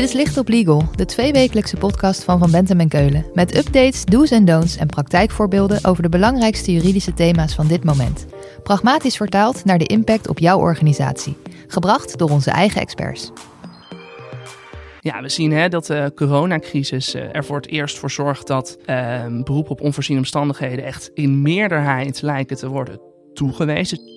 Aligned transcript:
Dit 0.00 0.08
is 0.08 0.14
Licht 0.14 0.38
op 0.38 0.48
Legal, 0.48 0.82
de 0.94 1.04
tweewekelijkse 1.04 1.76
podcast 1.76 2.24
van 2.24 2.38
Van 2.38 2.50
Bentem 2.50 2.80
en 2.80 2.88
Keulen. 2.88 3.26
Met 3.34 3.56
updates, 3.56 4.04
do's 4.04 4.30
en 4.30 4.44
don'ts 4.44 4.76
en 4.76 4.86
praktijkvoorbeelden 4.86 5.84
over 5.84 6.02
de 6.02 6.08
belangrijkste 6.08 6.72
juridische 6.72 7.14
thema's 7.14 7.54
van 7.54 7.66
dit 7.66 7.84
moment. 7.84 8.26
Pragmatisch 8.62 9.16
vertaald 9.16 9.64
naar 9.64 9.78
de 9.78 9.86
impact 9.86 10.28
op 10.28 10.38
jouw 10.38 10.58
organisatie. 10.58 11.36
Gebracht 11.66 12.18
door 12.18 12.30
onze 12.30 12.50
eigen 12.50 12.80
experts. 12.80 13.32
Ja, 15.00 15.22
we 15.22 15.28
zien 15.28 15.52
hè, 15.52 15.68
dat 15.68 15.86
de 15.86 16.12
coronacrisis 16.14 17.14
uh, 17.14 17.34
er 17.34 17.44
voor 17.44 17.56
het 17.56 17.68
eerst 17.68 17.98
voor 17.98 18.10
zorgt 18.10 18.46
dat 18.46 18.78
uh, 18.86 19.26
beroep 19.44 19.70
op 19.70 19.80
onvoorziene 19.80 20.20
omstandigheden 20.20 20.84
echt 20.84 21.10
in 21.14 21.42
meerderheid 21.42 22.22
lijken 22.22 22.56
te 22.56 22.68
worden 22.68 23.00
toegewezen. 23.34 24.09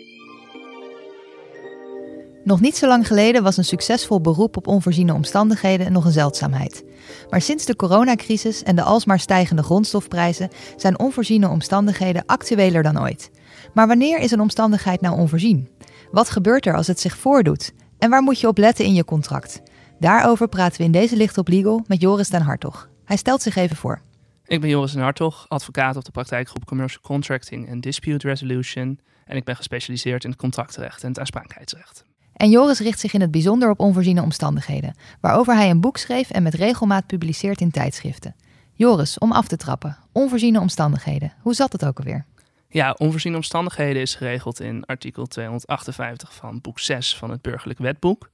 Nog 2.44 2.62
niet 2.62 2.78
zo 2.78 2.88
lang 2.88 3.08
geleden 3.08 3.44
was 3.44 3.58
een 3.58 3.66
succesvol 3.66 4.22
beroep 4.22 4.58
op 4.58 4.68
onvoorziene 4.68 5.14
omstandigheden 5.14 5.92
nog 5.92 6.06
een 6.06 6.12
zeldzaamheid. 6.12 6.84
Maar 7.30 7.42
sinds 7.42 7.66
de 7.66 7.76
coronacrisis 7.76 8.64
en 8.64 8.76
de 8.76 8.82
alsmaar 8.82 9.20
stijgende 9.20 9.64
grondstofprijzen 9.64 10.50
zijn 10.76 11.00
onvoorziene 11.00 11.50
omstandigheden 11.50 12.26
actueler 12.26 12.84
dan 12.84 13.02
ooit. 13.02 13.32
Maar 13.74 13.88
wanneer 13.88 14.20
is 14.20 14.32
een 14.32 14.42
omstandigheid 14.42 15.02
nou 15.02 15.20
onvoorzien? 15.20 15.70
Wat 16.12 16.30
gebeurt 16.30 16.66
er 16.66 16.76
als 16.76 16.88
het 16.88 17.00
zich 17.00 17.18
voordoet? 17.18 17.74
En 17.98 18.10
waar 18.10 18.22
moet 18.22 18.40
je 18.40 18.48
op 18.48 18.58
letten 18.58 18.86
in 18.86 18.94
je 18.94 19.06
contract? 19.06 19.62
Daarover 20.00 20.48
praten 20.48 20.78
we 20.78 20.84
in 20.84 20.92
deze 20.92 21.16
Licht 21.16 21.38
op 21.38 21.48
Legal 21.48 21.84
met 21.88 22.02
Joris 22.02 22.30
den 22.30 22.42
Hartog. 22.42 22.90
Hij 23.06 23.18
stelt 23.18 23.42
zich 23.42 23.56
even 23.56 23.76
voor. 23.76 24.02
Ik 24.46 24.62
ben 24.62 24.70
Joris 24.70 24.92
den 24.92 25.02
Hartog, 25.02 25.46
advocaat 25.48 25.96
op 25.96 26.06
de 26.06 26.12
praktijkgroep 26.12 26.66
Commercial 26.66 27.02
Contracting 27.02 27.68
en 27.68 27.80
Dispute 27.80 28.28
Resolution. 28.28 29.00
En 29.26 29.36
ik 29.36 29.44
ben 29.44 29.56
gespecialiseerd 29.56 30.24
in 30.24 30.30
het 30.30 30.40
contractrecht 30.40 31.04
en 31.04 31.10
het 31.10 31.20
aansprakelijkheidsrecht. 31.20 32.06
En 32.34 32.50
Joris 32.50 32.80
richt 32.80 33.00
zich 33.00 33.14
in 33.14 33.22
het 33.22 33.32
bijzonder 33.32 33.70
op 33.70 33.80
onvoorziene 33.80 34.22
omstandigheden, 34.22 34.96
waarover 35.22 35.56
hij 35.56 35.70
een 35.70 35.82
boek 35.82 35.98
schreef 35.98 36.30
en 36.30 36.44
met 36.44 36.54
regelmaat 36.54 37.06
publiceert 37.06 37.62
in 37.62 37.72
tijdschriften. 37.72 38.36
Joris, 38.74 39.18
om 39.18 39.32
af 39.32 39.48
te 39.48 39.58
trappen, 39.58 39.98
onvoorziene 40.12 40.60
omstandigheden. 40.60 41.34
Hoe 41.42 41.54
zat 41.54 41.72
het 41.72 41.86
ook 41.86 41.98
alweer? 41.98 42.26
Ja, 42.68 42.96
onvoorziene 42.98 43.36
omstandigheden 43.36 44.02
is 44.02 44.16
geregeld 44.16 44.60
in 44.60 44.86
artikel 44.86 45.26
258 45.26 46.34
van 46.34 46.62
boek 46.62 46.80
6 46.80 47.16
van 47.16 47.30
het 47.30 47.42
Burgerlijk 47.42 47.80
Wetboek. 47.80 48.30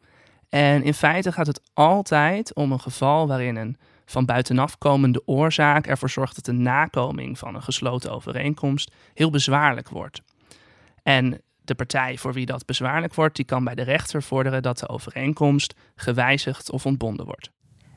En 0.50 0.84
in 0.84 0.94
feite 0.94 1.32
gaat 1.32 1.48
het 1.48 1.62
altijd 1.74 2.54
om 2.54 2.72
een 2.72 2.80
geval 2.80 3.28
waarin 3.28 3.56
een 3.56 3.78
van 4.06 4.26
buitenaf 4.26 4.78
komende 4.78 5.22
oorzaak 5.26 5.88
ervoor 5.88 6.10
zorgt 6.10 6.36
dat 6.36 6.46
de 6.46 6.52
nakoming 6.52 7.38
van 7.38 7.56
een 7.56 7.64
gesloten 7.64 8.12
overeenkomst 8.12 8.92
heel 9.14 9.30
bezwaarlijk 9.30 9.90
wordt. 9.90 10.22
En 11.04 11.42
de 11.62 11.76
partij 11.76 12.18
voor 12.18 12.34
wie 12.34 12.46
dat 12.46 12.66
bezwaarlijk 12.66 13.14
wordt, 13.14 13.36
die 13.36 13.46
kan 13.46 13.64
bij 13.64 13.76
de 13.76 13.82
rechter 13.82 14.24
vorderen 14.24 14.62
dat 14.62 14.80
de 14.80 14.90
overeenkomst 14.90 15.74
gewijzigd 15.96 16.72
of 16.72 16.86
ontbonden 16.86 17.26
wordt. 17.26 17.50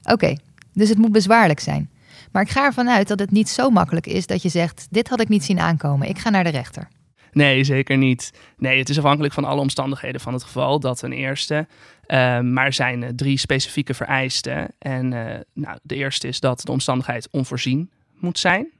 Oké, 0.03 0.37
dus 0.73 0.89
het 0.89 0.99
moet 0.99 1.13
bezwaarlijk 1.13 1.61
zijn. 1.61 1.91
Maar 2.33 2.43
ik 2.43 2.51
ga 2.51 2.65
ervan 2.65 2.89
uit 2.89 3.09
dat 3.09 3.19
het 3.19 3.31
niet 3.31 3.49
zo 3.49 3.71
makkelijk 3.71 4.07
is 4.07 4.27
dat 4.27 4.43
je 4.43 4.49
zegt: 4.49 4.87
dit 4.91 5.09
had 5.09 5.21
ik 5.21 5.29
niet 5.29 5.45
zien 5.45 5.61
aankomen, 5.61 6.09
ik 6.09 6.19
ga 6.19 6.31
naar 6.31 6.45
de 6.45 6.51
rechter. 6.51 6.89
Nee, 7.33 7.65
zeker 7.65 7.97
niet. 7.97 8.33
Nee, 8.57 8.79
het 8.79 8.89
is 8.89 8.99
afhankelijk 8.99 9.35
van 9.35 9.45
alle 9.45 9.61
omstandigheden 9.61 10.21
van 10.21 10.33
het 10.33 10.43
geval. 10.43 10.81
Dat 10.81 10.99
ten 10.99 11.13
eerste. 11.13 11.67
Uh, 12.07 12.41
maar 12.41 12.65
er 12.65 12.73
zijn 12.73 13.03
uh, 13.03 13.09
drie 13.09 13.37
specifieke 13.37 13.95
vereisten. 13.95 14.69
En 14.79 15.13
uh, 15.13 15.35
nou, 15.55 15.79
de 15.83 15.95
eerste 15.95 16.29
is 16.29 16.41
dat 16.41 16.61
de 16.61 16.73
omstandigheid 16.73 17.29
onvoorzien 17.31 17.91
moet 18.19 18.39
zijn. 18.39 18.71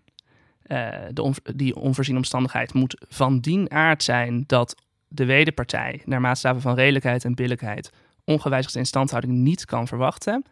De 1.11 1.23
on 1.23 1.35
die 1.55 1.77
onvoorziene 1.77 2.19
omstandigheid 2.19 2.75
moet 2.75 3.05
van 3.09 3.41
dien 3.41 3.71
aard 3.71 4.03
zijn 4.03 4.45
dat 4.47 4.75
de 5.09 5.25
wederpartij, 5.25 6.03
naar 6.05 6.21
maatstaven 6.21 6.61
van 6.61 6.75
redelijkheid 6.75 7.25
en 7.25 7.35
billijkheid, 7.35 7.91
ongewijzigde 8.25 8.79
instandhouding 8.79 9.33
niet 9.33 9.65
kan 9.65 9.87
verwachten. 9.87 10.45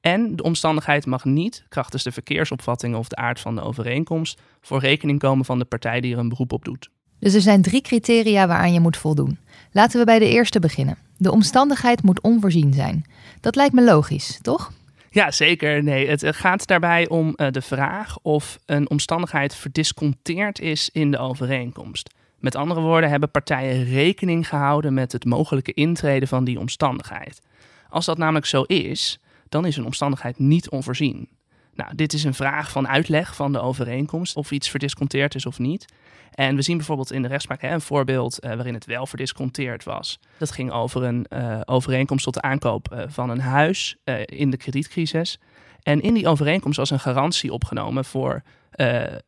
En 0.00 0.36
de 0.36 0.42
omstandigheid 0.42 1.06
mag 1.06 1.24
niet, 1.24 1.64
krachtens 1.68 2.02
de 2.02 2.12
verkeersopvattingen 2.12 2.98
of 2.98 3.08
de 3.08 3.16
aard 3.16 3.40
van 3.40 3.54
de 3.54 3.60
overeenkomst, 3.60 4.40
voor 4.60 4.80
rekening 4.80 5.18
komen 5.18 5.44
van 5.44 5.58
de 5.58 5.64
partij 5.64 6.00
die 6.00 6.12
er 6.12 6.18
een 6.18 6.28
beroep 6.28 6.52
op 6.52 6.64
doet. 6.64 6.88
Dus 7.18 7.34
er 7.34 7.40
zijn 7.40 7.62
drie 7.62 7.80
criteria 7.80 8.46
waaraan 8.46 8.72
je 8.72 8.80
moet 8.80 8.96
voldoen. 8.96 9.38
Laten 9.72 9.98
we 9.98 10.04
bij 10.04 10.18
de 10.18 10.28
eerste 10.28 10.60
beginnen. 10.60 10.96
De 11.16 11.32
omstandigheid 11.32 12.02
moet 12.02 12.20
onvoorzien 12.20 12.72
zijn. 12.72 13.04
Dat 13.40 13.56
lijkt 13.56 13.74
me 13.74 13.84
logisch, 13.84 14.38
toch? 14.40 14.72
Ja, 15.14 15.30
zeker. 15.30 15.82
Nee, 15.82 16.08
het 16.08 16.36
gaat 16.36 16.66
daarbij 16.66 17.08
om 17.08 17.34
uh, 17.36 17.46
de 17.50 17.62
vraag 17.62 18.18
of 18.22 18.58
een 18.66 18.90
omstandigheid 18.90 19.54
verdisconteerd 19.54 20.60
is 20.60 20.90
in 20.92 21.10
de 21.10 21.18
overeenkomst. 21.18 22.14
Met 22.38 22.54
andere 22.54 22.80
woorden, 22.80 23.10
hebben 23.10 23.30
partijen 23.30 23.84
rekening 23.84 24.48
gehouden 24.48 24.94
met 24.94 25.12
het 25.12 25.24
mogelijke 25.24 25.72
intreden 25.72 26.28
van 26.28 26.44
die 26.44 26.58
omstandigheid. 26.58 27.42
Als 27.88 28.04
dat 28.04 28.18
namelijk 28.18 28.46
zo 28.46 28.62
is, 28.62 29.18
dan 29.48 29.66
is 29.66 29.76
een 29.76 29.84
omstandigheid 29.84 30.38
niet 30.38 30.70
onvoorzien. 30.70 31.28
Nou, 31.74 31.94
dit 31.94 32.12
is 32.12 32.24
een 32.24 32.34
vraag 32.34 32.70
van 32.70 32.88
uitleg 32.88 33.36
van 33.36 33.52
de 33.52 33.60
overeenkomst, 33.60 34.36
of 34.36 34.50
iets 34.50 34.70
verdisconteerd 34.70 35.34
is 35.34 35.46
of 35.46 35.58
niet. 35.58 35.84
En 36.32 36.56
we 36.56 36.62
zien 36.62 36.76
bijvoorbeeld 36.76 37.12
in 37.12 37.22
de 37.22 37.28
rechtspraak 37.28 37.60
hè, 37.60 37.70
een 37.70 37.80
voorbeeld 37.80 38.44
uh, 38.44 38.54
waarin 38.54 38.74
het 38.74 38.86
wel 38.86 39.06
verdisconteerd 39.06 39.84
was. 39.84 40.18
Dat 40.38 40.50
ging 40.50 40.70
over 40.70 41.02
een 41.02 41.26
uh, 41.28 41.60
overeenkomst 41.64 42.24
tot 42.24 42.34
de 42.34 42.42
aankoop 42.42 42.92
uh, 42.92 43.02
van 43.06 43.30
een 43.30 43.40
huis 43.40 43.96
in 44.24 44.50
de 44.50 44.56
kredietcrisis. 44.56 45.38
En 45.82 46.00
in 46.00 46.14
die 46.14 46.28
overeenkomst 46.28 46.78
was 46.78 46.90
een 46.90 47.00
garantie 47.00 47.52
opgenomen 47.52 48.04
voor, 48.04 48.42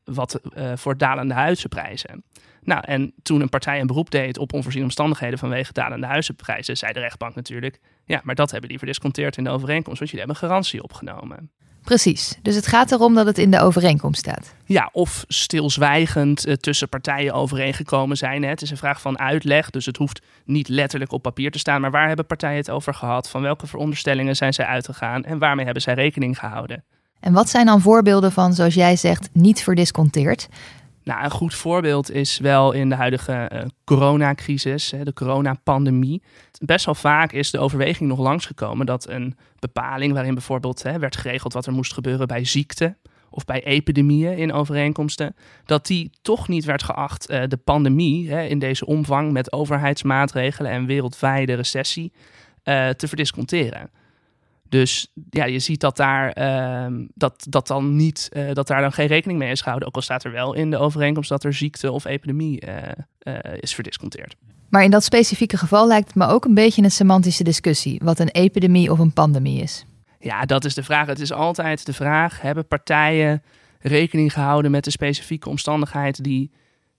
wat, 0.05 0.41
voor 0.75 0.97
dalende 0.97 1.35
huizenprijzen. 1.35 2.25
Nou, 2.63 2.83
en 2.87 3.15
toen 3.23 3.41
een 3.41 3.49
partij 3.49 3.81
een 3.81 3.87
beroep 3.87 4.11
deed 4.11 4.39
op 4.39 4.53
onvoorziene 4.53 4.87
omstandigheden 4.87 5.39
vanwege 5.39 5.73
dalende 5.73 6.07
huizenprijzen, 6.07 6.77
zei 6.77 6.93
de 6.93 7.01
rechtbank 7.01 7.35
natuurlijk: 7.35 7.81
ja, 8.05 8.21
maar 8.25 8.35
dat 8.35 8.51
hebben 8.51 8.69
die 8.69 8.79
verdisconteerd 8.79 9.37
in 9.37 9.45
de 9.45 9.51
overeenkomst, 9.51 9.99
want 9.99 10.11
jullie 10.11 10.27
hebben 10.27 10.43
een 10.43 10.49
garantie 10.49 10.83
opgenomen. 10.83 11.51
Precies. 11.85 12.39
Dus 12.43 12.55
het 12.55 12.67
gaat 12.67 12.93
erom 12.93 13.15
dat 13.15 13.27
het 13.27 13.39
in 13.39 13.51
de 13.51 13.61
overeenkomst 13.61 14.21
staat. 14.21 14.55
Ja, 14.65 14.89
of 14.93 15.25
stilzwijgend 15.29 16.47
uh, 16.47 16.55
tussen 16.55 16.89
partijen 16.89 17.33
overeengekomen 17.33 18.17
zijn. 18.17 18.43
Hè. 18.43 18.49
Het 18.49 18.63
is 18.63 18.71
een 18.71 18.77
vraag 18.77 19.01
van 19.01 19.19
uitleg, 19.19 19.71
dus 19.71 19.87
het 19.87 19.97
hoeft 19.97 20.23
niet 20.45 20.69
letterlijk 20.69 21.13
op 21.13 21.23
papier 21.23 21.51
te 21.51 21.59
staan. 21.59 21.81
Maar 21.81 21.91
waar 21.91 22.07
hebben 22.07 22.27
partijen 22.27 22.57
het 22.57 22.71
over 22.71 22.95
gehad? 22.95 23.31
Van 23.31 23.43
welke 23.43 23.67
veronderstellingen 23.67 24.37
zijn 24.37 24.55
zij 24.55 24.65
uitgegaan? 24.65 25.25
En 25.25 25.39
waarmee 25.39 25.65
hebben 25.65 25.83
zij 25.83 25.95
rekening 25.95 26.39
gehouden? 26.39 26.85
En 27.21 27.33
wat 27.33 27.49
zijn 27.49 27.67
dan 27.67 27.81
voorbeelden 27.81 28.33
van, 28.33 28.55
zoals 28.55 28.75
jij 28.75 28.97
zegt, 28.97 29.29
niet 29.33 29.63
verdisconteerd? 29.63 30.49
Nou, 31.05 31.25
een 31.25 31.31
goed 31.31 31.55
voorbeeld 31.55 32.11
is 32.11 32.39
wel 32.39 32.73
in 32.73 32.89
de 32.89 32.95
huidige 32.95 33.51
uh, 33.53 33.61
coronacrisis, 33.85 34.91
hè, 34.91 35.05
de 35.05 35.13
coronapandemie. 35.13 36.23
Best 36.61 36.85
wel 36.85 36.95
vaak 36.95 37.33
is 37.33 37.51
de 37.51 37.59
overweging 37.59 38.09
nog 38.09 38.19
langsgekomen 38.19 38.87
dat 38.87 39.09
een 39.09 39.37
bepaling 39.59 40.13
waarin 40.13 40.35
bijvoorbeeld 40.35 40.83
hè, 40.83 40.99
werd 40.99 41.17
geregeld 41.17 41.53
wat 41.53 41.67
er 41.67 41.73
moest 41.73 41.93
gebeuren 41.93 42.27
bij 42.27 42.45
ziekte 42.45 42.97
of 43.31 43.45
bij 43.45 43.65
epidemieën 43.65 44.37
in 44.37 44.53
overeenkomsten, 44.53 45.37
dat 45.65 45.87
die 45.87 46.11
toch 46.23 46.49
niet 46.49 46.65
werd 46.65 46.83
geacht 46.83 47.31
uh, 47.31 47.43
de 47.49 47.57
pandemie 47.57 48.31
hè, 48.31 48.43
in 48.43 48.59
deze 48.59 48.87
omvang 48.87 49.33
met 49.33 49.53
overheidsmaatregelen 49.53 50.71
en 50.71 50.87
wereldwijde 50.87 51.55
recessie 51.55 52.13
uh, 52.65 52.89
te 52.89 53.09
verdisconteren. 53.09 53.91
Dus 54.69 55.13
ja, 55.31 55.45
je 55.45 55.59
ziet 55.59 55.81
dat 55.81 55.97
daar, 55.97 56.39
uh, 56.39 56.99
dat, 57.15 57.47
dat, 57.49 57.67
dan 57.67 57.97
niet, 57.97 58.31
uh, 58.33 58.53
dat 58.53 58.67
daar 58.67 58.81
dan 58.81 58.93
geen 58.93 59.07
rekening 59.07 59.39
mee 59.39 59.51
is 59.51 59.61
gehouden. 59.61 59.89
Ook 59.89 59.95
al 59.95 60.03
staat 60.03 60.25
er 60.25 60.33
wel 60.33 60.55
in 60.55 60.71
de 60.71 60.79
overeenkomst 60.79 61.29
dat 61.29 61.45
er 61.45 61.55
ziekte 61.55 61.93
of 61.93 62.05
epidemie 62.05 62.63
uh, 62.67 63.33
is 63.61 63.75
verdisconteerd. 63.75 64.37
Maar 64.69 64.85
in 64.85 64.91
dat 64.91 65.05
specifieke 65.05 65.57
geval 65.57 65.87
lijkt 65.87 66.07
het 66.07 66.17
me 66.17 66.27
ook 66.27 66.45
een 66.45 66.55
beetje 66.55 66.83
een 66.83 66.91
semantische 66.91 67.45
discussie. 67.45 68.01
Wat 68.05 68.19
een 68.19 68.29
epidemie 68.29 68.93
of 68.93 68.99
een 68.99 69.13
pandemie 69.13 69.63
is. 69.63 69.85
Ja, 70.19 70.45
dat 70.45 70.65
is 70.65 70.75
de 70.75 70.83
vraag. 70.83 71.07
Het 71.07 71.21
is 71.21 71.33
altijd 71.33 71.87
de 71.87 71.93
vraag: 71.93 72.41
hebben 72.41 72.67
partijen 72.67 73.43
rekening 73.81 74.33
gehouden 74.33 74.71
met 74.71 74.85
de 74.85 74.91
specifieke 74.91 75.49
omstandigheid 75.49 76.25
die, 76.25 76.51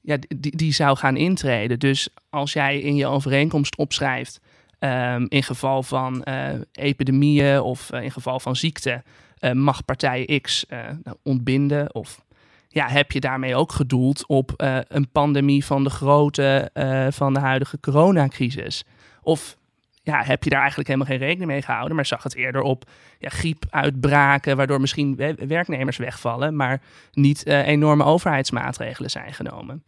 ja, 0.01 0.17
die, 0.37 0.55
die 0.55 0.73
zou 0.73 0.97
gaan 0.97 1.17
intreden? 1.17 1.79
Dus 1.79 2.09
als 2.29 2.53
jij 2.53 2.79
in 2.79 2.95
je 2.95 3.07
overeenkomst 3.07 3.75
opschrijft 3.75 4.39
Um, 4.79 5.25
in 5.29 5.43
geval 5.43 5.83
van 5.83 6.25
uh, 6.27 6.49
epidemieën 6.71 7.61
of 7.61 7.93
uh, 7.93 8.01
in 8.01 8.11
geval 8.11 8.39
van 8.39 8.55
ziekte 8.55 9.03
uh, 9.39 9.51
mag 9.51 9.85
partij 9.85 10.39
X 10.41 10.65
nou, 11.03 11.17
ontbinden. 11.23 11.95
Of 11.95 12.23
ja, 12.67 12.87
heb 12.87 13.11
je 13.11 13.19
daarmee 13.19 13.55
ook 13.55 13.71
gedoeld 13.71 14.25
op 14.27 14.53
een 14.87 15.09
pandemie 15.11 15.65
van 15.65 15.83
de 15.83 15.89
grootte 15.89 16.69
van 17.11 17.33
de 17.33 17.39
huidige 17.39 17.79
coronacrisis? 17.79 18.83
Of 19.21 19.57
ja, 20.03 20.23
heb 20.23 20.43
je 20.43 20.49
daar 20.49 20.59
eigenlijk 20.59 20.89
helemaal 20.89 21.09
geen 21.09 21.25
rekening 21.25 21.51
mee 21.51 21.61
gehouden, 21.61 21.95
maar 21.95 22.05
zag 22.05 22.23
het 22.23 22.35
eerder 22.35 22.61
op 22.61 22.89
ja, 23.19 23.29
griepuitbraken, 23.29 24.57
waardoor 24.57 24.81
misschien 24.81 25.15
werknemers 25.47 25.97
wegvallen, 25.97 26.55
maar 26.55 26.81
niet 27.13 27.45
enorme 27.45 28.03
overheidsmaatregelen 28.03 29.09
zijn 29.09 29.33
genomen. 29.33 29.83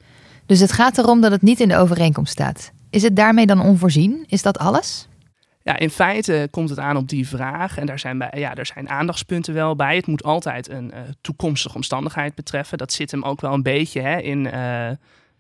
Dus 0.45 0.59
het 0.59 0.71
gaat 0.71 0.97
erom 0.97 1.21
dat 1.21 1.31
het 1.31 1.41
niet 1.41 1.59
in 1.59 1.67
de 1.67 1.77
overeenkomst 1.77 2.31
staat. 2.31 2.71
Is 2.89 3.03
het 3.03 3.15
daarmee 3.15 3.45
dan 3.45 3.61
onvoorzien? 3.61 4.25
Is 4.27 4.41
dat 4.41 4.57
alles? 4.57 5.07
Ja, 5.67 5.77
in 5.77 5.89
feite 5.89 6.47
komt 6.51 6.69
het 6.69 6.79
aan 6.79 6.97
op 6.97 7.09
die 7.09 7.27
vraag. 7.27 7.77
En 7.77 7.85
daar 7.85 7.99
zijn, 7.99 8.17
bij, 8.17 8.31
ja, 8.35 8.53
daar 8.53 8.65
zijn 8.65 8.89
aandachtspunten 8.89 9.53
wel 9.53 9.75
bij. 9.75 9.95
Het 9.95 10.07
moet 10.07 10.23
altijd 10.23 10.69
een 10.69 10.91
uh, 10.93 10.99
toekomstige 11.21 11.75
omstandigheid 11.75 12.35
betreffen. 12.35 12.77
Dat 12.77 12.93
zit 12.93 13.11
hem 13.11 13.23
ook 13.23 13.41
wel 13.41 13.53
een 13.53 13.63
beetje 13.63 14.01
hè, 14.01 14.17
in 14.17 14.45
uh, 14.45 14.89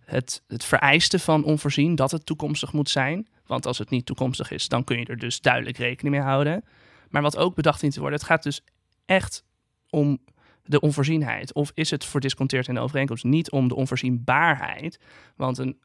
het, 0.05 0.43
het 0.47 0.63
vereisten 0.63 1.19
van 1.19 1.43
onvoorzien, 1.43 1.95
dat 1.95 2.11
het 2.11 2.25
toekomstig 2.25 2.73
moet 2.73 2.89
zijn. 2.89 3.27
Want 3.45 3.65
als 3.65 3.77
het 3.77 3.89
niet 3.89 4.05
toekomstig 4.05 4.51
is, 4.51 4.67
dan 4.67 4.83
kun 4.83 4.99
je 4.99 5.05
er 5.05 5.17
dus 5.17 5.41
duidelijk 5.41 5.77
rekening 5.77 6.15
mee 6.15 6.25
houden. 6.25 6.63
Maar 7.09 7.21
wat 7.21 7.37
ook 7.37 7.55
bedacht 7.55 7.81
dient 7.81 7.93
te 7.93 7.99
worden, 7.99 8.19
het 8.19 8.27
gaat 8.27 8.43
dus 8.43 8.61
echt 9.05 9.43
om 9.89 10.19
de 10.63 10.79
onvoorzienheid. 10.79 11.53
Of 11.53 11.71
is 11.73 11.89
het 11.89 12.05
verdisconteerd 12.05 12.67
in 12.67 12.73
de 12.73 12.79
overeenkomst? 12.79 13.23
Niet 13.23 13.51
om 13.51 13.67
de 13.67 13.75
onvoorzienbaarheid. 13.75 14.99
Want 15.35 15.57
een 15.57 15.77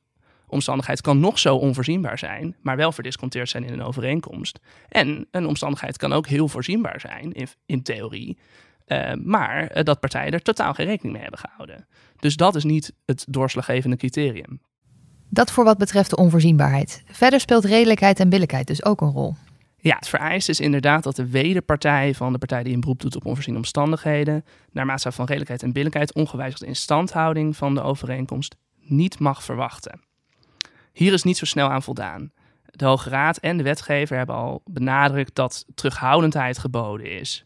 omstandigheid 0.52 1.00
kan 1.00 1.20
nog 1.20 1.38
zo 1.38 1.56
onvoorzienbaar 1.56 2.18
zijn, 2.18 2.56
maar 2.60 2.76
wel 2.76 2.92
verdisconteerd 2.92 3.48
zijn 3.48 3.64
in 3.64 3.72
een 3.72 3.82
overeenkomst. 3.82 4.58
En 4.88 5.26
een 5.30 5.46
omstandigheid 5.46 5.96
kan 5.96 6.12
ook 6.12 6.26
heel 6.26 6.48
voorzienbaar 6.48 7.00
zijn, 7.00 7.32
in, 7.32 7.48
in 7.66 7.82
theorie. 7.82 8.38
Uh, 8.86 9.12
maar 9.24 9.76
uh, 9.76 9.82
dat 9.82 10.00
partijen 10.00 10.32
er 10.32 10.42
totaal 10.42 10.74
geen 10.74 10.86
rekening 10.86 11.12
mee 11.12 11.22
hebben 11.22 11.40
gehouden. 11.40 11.86
Dus 12.16 12.36
dat 12.36 12.54
is 12.54 12.64
niet 12.64 12.92
het 13.04 13.24
doorslaggevende 13.28 13.96
criterium. 13.96 14.60
Dat 15.28 15.50
voor 15.50 15.64
wat 15.64 15.78
betreft 15.78 16.10
de 16.10 16.16
onvoorzienbaarheid. 16.16 17.02
Verder 17.06 17.40
speelt 17.40 17.64
redelijkheid 17.64 18.20
en 18.20 18.28
billijkheid 18.28 18.66
dus 18.66 18.84
ook 18.84 19.00
een 19.00 19.10
rol. 19.10 19.34
Ja, 19.76 19.96
het 19.96 20.08
vereist 20.08 20.48
is 20.48 20.60
inderdaad 20.60 21.02
dat 21.02 21.16
de 21.16 21.28
wederpartij 21.28 22.14
van 22.14 22.32
de 22.32 22.38
partij 22.38 22.62
die 22.62 22.74
een 22.74 22.80
beroep 22.80 23.00
doet 23.00 23.16
op 23.16 23.26
onvoorziene 23.26 23.58
omstandigheden, 23.58 24.44
naar 24.70 24.86
mate 24.86 25.12
van 25.12 25.26
redelijkheid 25.26 25.62
en 25.62 25.72
billijkheid, 25.72 26.14
ongewijzigde 26.14 26.66
instandhouding 26.66 27.56
van 27.56 27.74
de 27.74 27.82
overeenkomst 27.82 28.56
niet 28.80 29.18
mag 29.18 29.44
verwachten. 29.44 30.00
Hier 30.92 31.12
is 31.12 31.22
niet 31.22 31.36
zo 31.36 31.44
snel 31.44 31.68
aan 31.68 31.82
voldaan. 31.82 32.32
De 32.64 32.84
Hoge 32.84 33.08
Raad 33.08 33.36
en 33.36 33.56
de 33.56 33.62
wetgever 33.62 34.16
hebben 34.16 34.34
al 34.34 34.62
benadrukt 34.64 35.34
dat 35.34 35.64
terughoudendheid 35.74 36.58
geboden 36.58 37.10
is. 37.10 37.44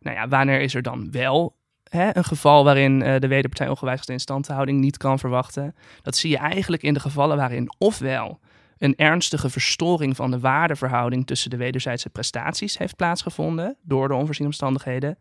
Nou 0.00 0.16
ja, 0.16 0.28
wanneer 0.28 0.60
is 0.60 0.74
er 0.74 0.82
dan 0.82 1.10
wel 1.10 1.56
hè, 1.88 2.16
een 2.16 2.24
geval 2.24 2.64
waarin 2.64 3.00
uh, 3.00 3.18
de 3.18 3.28
wederpartij 3.28 3.68
ongewijzigde 3.68 4.12
instandhouding 4.12 4.80
niet 4.80 4.96
kan 4.96 5.18
verwachten? 5.18 5.74
Dat 6.02 6.16
zie 6.16 6.30
je 6.30 6.38
eigenlijk 6.38 6.82
in 6.82 6.94
de 6.94 7.00
gevallen 7.00 7.36
waarin 7.36 7.74
ofwel 7.78 8.40
een 8.78 8.96
ernstige 8.96 9.50
verstoring 9.50 10.16
van 10.16 10.30
de 10.30 10.40
waardeverhouding 10.40 11.26
tussen 11.26 11.50
de 11.50 11.56
wederzijdse 11.56 12.10
prestaties 12.10 12.78
heeft 12.78 12.96
plaatsgevonden 12.96 13.76
door 13.82 14.08
de 14.08 14.14
onvoorziene 14.14 14.50
omstandigheden, 14.50 15.18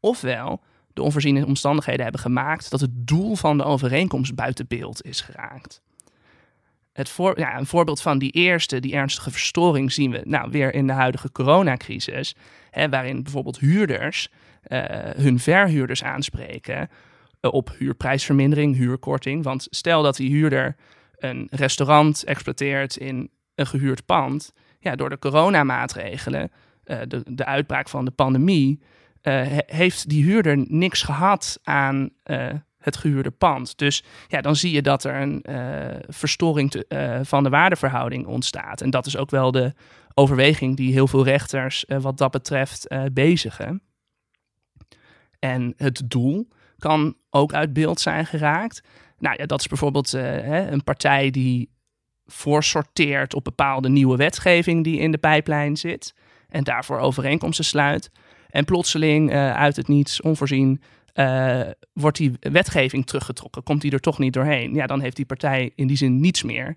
ofwel 0.00 0.62
de 0.92 1.02
onvoorziene 1.02 1.46
omstandigheden 1.46 2.02
hebben 2.02 2.20
gemaakt 2.20 2.70
dat 2.70 2.80
het 2.80 2.90
doel 2.92 3.34
van 3.34 3.58
de 3.58 3.64
overeenkomst 3.64 4.34
buiten 4.34 4.66
beeld 4.66 5.04
is 5.04 5.20
geraakt. 5.20 5.82
Het 6.96 7.08
voor, 7.08 7.38
ja, 7.38 7.58
een 7.58 7.66
voorbeeld 7.66 8.02
van 8.02 8.18
die 8.18 8.30
eerste, 8.30 8.80
die 8.80 8.94
ernstige 8.94 9.30
verstoring, 9.30 9.92
zien 9.92 10.10
we 10.10 10.20
nou 10.24 10.50
weer 10.50 10.74
in 10.74 10.86
de 10.86 10.92
huidige 10.92 11.32
coronacrisis. 11.32 12.34
Hè, 12.70 12.88
waarin 12.88 13.22
bijvoorbeeld 13.22 13.58
huurders 13.58 14.28
uh, 14.68 14.84
hun 15.16 15.38
verhuurders 15.38 16.02
aanspreken 16.02 16.88
uh, 17.40 17.52
op 17.52 17.74
huurprijsvermindering, 17.78 18.76
huurkorting. 18.76 19.44
Want 19.44 19.66
stel 19.70 20.02
dat 20.02 20.16
die 20.16 20.30
huurder 20.30 20.76
een 21.16 21.46
restaurant 21.50 22.24
exploiteert 22.24 22.96
in 22.96 23.30
een 23.54 23.66
gehuurd 23.66 24.06
pand. 24.06 24.52
Ja, 24.78 24.94
door 24.94 25.10
de 25.10 25.18
coronamaatregelen, 25.18 26.50
uh, 26.84 26.98
de, 27.08 27.22
de 27.24 27.44
uitbraak 27.44 27.88
van 27.88 28.04
de 28.04 28.10
pandemie, 28.10 28.80
heeft 29.66 30.08
die 30.08 30.24
huurder 30.24 30.64
niks 30.68 31.02
gehad 31.02 31.60
aan 31.62 32.10
het 32.86 32.96
gehuurde 32.96 33.30
pand. 33.30 33.78
Dus 33.78 34.04
ja, 34.28 34.40
dan 34.40 34.56
zie 34.56 34.72
je 34.72 34.82
dat 34.82 35.04
er 35.04 35.20
een 35.20 35.44
uh, 35.50 35.98
verstoring 36.08 36.70
te, 36.70 36.84
uh, 36.88 37.20
van 37.22 37.42
de 37.42 37.48
waardeverhouding 37.48 38.26
ontstaat. 38.26 38.80
En 38.80 38.90
dat 38.90 39.06
is 39.06 39.16
ook 39.16 39.30
wel 39.30 39.50
de 39.50 39.74
overweging 40.14 40.76
die 40.76 40.92
heel 40.92 41.08
veel 41.08 41.24
rechters 41.24 41.84
uh, 41.88 41.98
wat 41.98 42.18
dat 42.18 42.30
betreft 42.30 42.86
bezigen. 43.12 43.82
En 45.38 45.74
het 45.76 46.02
doel 46.04 46.48
kan 46.78 47.16
ook 47.30 47.52
uit 47.52 47.72
beeld 47.72 48.00
zijn 48.00 48.26
geraakt. 48.26 48.82
Nou 49.18 49.36
ja, 49.38 49.46
dat 49.46 49.60
is 49.60 49.66
bijvoorbeeld 49.66 50.12
een 50.12 50.84
partij 50.84 51.30
die 51.30 51.70
voorsorteert 52.26 53.34
op 53.34 53.44
bepaalde 53.44 53.88
nieuwe 53.88 54.16
wetgeving 54.16 54.84
die 54.84 54.98
in 54.98 55.10
de 55.10 55.18
pijplijn 55.18 55.76
zit. 55.76 56.14
En 56.48 56.64
daarvoor 56.64 56.98
overeenkomsten 56.98 57.64
sluit. 57.64 58.10
En 58.50 58.64
plotseling 58.64 59.32
uit 59.34 59.76
het 59.76 59.88
niets, 59.88 60.20
onvoorzien, 60.20 60.82
uh, 61.16 61.60
wordt 61.92 62.16
die 62.16 62.32
wetgeving 62.40 63.06
teruggetrokken, 63.06 63.62
komt 63.62 63.80
die 63.80 63.90
er 63.90 64.00
toch 64.00 64.18
niet 64.18 64.32
doorheen, 64.32 64.74
ja, 64.74 64.86
dan 64.86 65.00
heeft 65.00 65.16
die 65.16 65.24
partij 65.24 65.72
in 65.74 65.86
die 65.86 65.96
zin 65.96 66.20
niets 66.20 66.42
meer 66.42 66.76